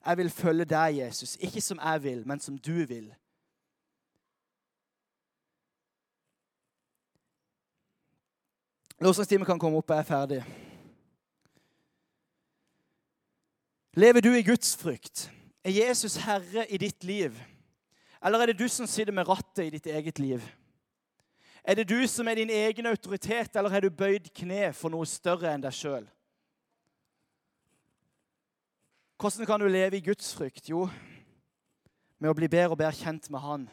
Jeg 0.06 0.16
vil 0.16 0.30
følge 0.30 0.64
deg, 0.64 0.96
Jesus, 0.98 1.36
ikke 1.40 1.60
som 1.60 1.80
jeg 1.82 2.02
vil, 2.02 2.26
men 2.26 2.40
som 2.40 2.58
du 2.58 2.84
vil. 2.88 3.10
Lovsangstimen 9.00 9.46
kan 9.48 9.58
komme 9.58 9.78
opp, 9.80 9.90
jeg 9.90 9.98
er 9.98 10.08
ferdig. 10.08 10.40
Lever 13.96 14.20
du 14.20 14.32
i 14.34 14.42
Guds 14.42 14.76
frykt? 14.76 15.30
Er 15.64 15.70
Jesus 15.70 16.16
herre 16.16 16.66
i 16.70 16.76
ditt 16.76 17.04
liv? 17.04 17.36
Eller 18.24 18.38
er 18.38 18.46
det 18.46 18.58
du 18.58 18.68
som 18.68 18.86
sitter 18.86 19.12
med 19.12 19.28
rattet 19.28 19.64
i 19.66 19.70
ditt 19.70 19.86
eget 19.86 20.18
liv? 20.18 20.44
Er 21.64 21.74
det 21.74 21.88
du 21.88 22.06
som 22.08 22.28
er 22.28 22.34
din 22.34 22.50
egen 22.50 22.86
autoritet, 22.86 23.56
eller 23.56 23.70
har 23.70 23.80
du 23.80 23.90
bøyd 23.90 24.30
kne 24.36 24.72
for 24.72 24.92
noe 24.92 25.08
større 25.08 25.52
enn 25.52 25.64
deg 25.64 25.76
sjøl? 25.76 26.06
Hvordan 29.20 29.46
kan 29.46 29.60
du 29.60 29.68
leve 29.68 29.96
i 29.96 30.00
Guds 30.00 30.30
frykt? 30.32 30.70
Jo, 30.70 30.86
med 32.16 32.30
å 32.30 32.36
bli 32.38 32.46
bedre 32.48 32.72
og 32.72 32.78
bedre 32.80 32.96
kjent 32.96 33.26
med 33.28 33.42
Han 33.44 33.66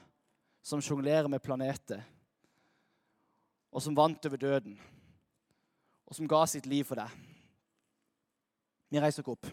som 0.60 0.82
sjonglerer 0.84 1.30
med 1.32 1.40
planeter, 1.40 2.02
og 3.72 3.80
som 3.80 3.96
vant 3.96 4.26
over 4.28 4.42
døden, 4.42 4.74
og 6.04 6.18
som 6.18 6.28
ga 6.28 6.42
sitt 6.52 6.68
liv 6.68 6.84
for 6.84 7.00
deg. 7.00 7.14
Vi 8.92 9.00
reiser 9.00 9.24
oss 9.24 9.38
opp. 9.38 9.48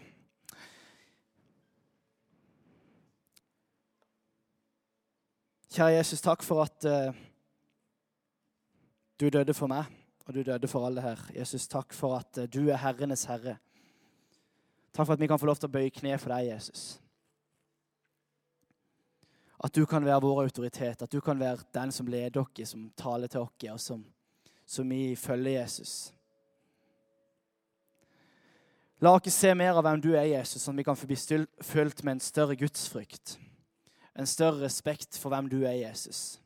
Kjære 5.77 5.93
Jesus, 5.95 6.23
takk 6.27 6.43
for 6.43 6.65
at 6.65 6.89
uh, 6.91 7.15
du 9.15 9.29
døde 9.31 9.55
for 9.55 9.71
meg, 9.71 9.87
og 10.27 10.35
du 10.35 10.43
døde 10.43 10.67
for 10.67 10.89
alle 10.89 11.07
her. 11.07 11.23
Jesus, 11.39 11.69
takk 11.71 11.95
for 11.95 12.19
at 12.19 12.43
uh, 12.43 12.51
du 12.51 12.65
er 12.67 12.83
herrenes 12.83 13.23
herre. 13.31 13.61
Takk 14.95 15.07
for 15.07 15.13
at 15.13 15.19
vi 15.19 15.27
kan 15.27 15.39
få 15.39 15.49
lov 15.49 15.59
til 15.59 15.67
å 15.67 15.75
bøye 15.75 15.91
kne 15.91 16.15
for 16.21 16.31
deg, 16.31 16.53
Jesus. 16.53 16.83
At 19.59 19.75
du 19.75 19.83
kan 19.89 20.05
være 20.05 20.23
vår 20.23 20.43
autoritet, 20.45 21.03
at 21.03 21.11
du 21.11 21.19
kan 21.23 21.39
være 21.39 21.67
den 21.75 21.91
som 21.91 22.07
leder 22.07 22.41
oss, 22.41 22.69
som 22.69 22.89
taler 22.97 23.31
til 23.31 23.43
oss, 23.43 23.71
og 23.71 23.79
som, 23.83 24.05
som 24.65 24.89
vi 24.89 25.15
følger 25.19 25.59
Jesus. 25.61 25.95
La 29.03 29.11
oss 29.11 29.35
se 29.35 29.51
mer 29.53 29.75
av 29.75 29.83
hvem 29.83 29.99
du 30.03 30.13
er, 30.13 30.29
Jesus, 30.37 30.63
sånn 30.63 30.77
at 30.77 30.83
vi 30.83 30.87
kan 30.87 30.99
få 30.99 31.09
bli 31.09 31.17
fylt 31.19 32.03
med 32.03 32.15
en 32.15 32.23
større 32.23 32.55
gudsfrykt 32.55 33.35
en 34.15 34.27
større 34.27 34.63
respekt 34.63 35.17
for 35.19 35.33
hvem 35.33 35.49
du 35.51 35.61
er, 35.65 35.75
Jesus. 35.75 36.39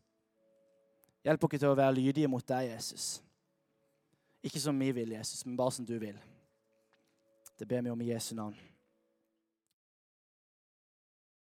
Hjelp 1.26 1.44
oss 1.46 1.60
til 1.60 1.70
å 1.70 1.78
være 1.78 1.98
lydige 2.00 2.30
mot 2.32 2.46
deg, 2.48 2.72
Jesus. 2.72 3.20
Ikke 4.42 4.62
som 4.62 4.78
vi 4.80 4.90
vil, 4.96 5.14
Jesus, 5.14 5.46
men 5.46 5.58
bare 5.60 5.76
som 5.76 5.86
du 5.86 5.98
vil. 6.02 6.18
Det 7.60 7.68
ber 7.68 7.82
vi 7.82 7.90
om 7.90 8.02
i 8.02 8.06
Jesu 8.06 8.36
navn. 8.36 8.56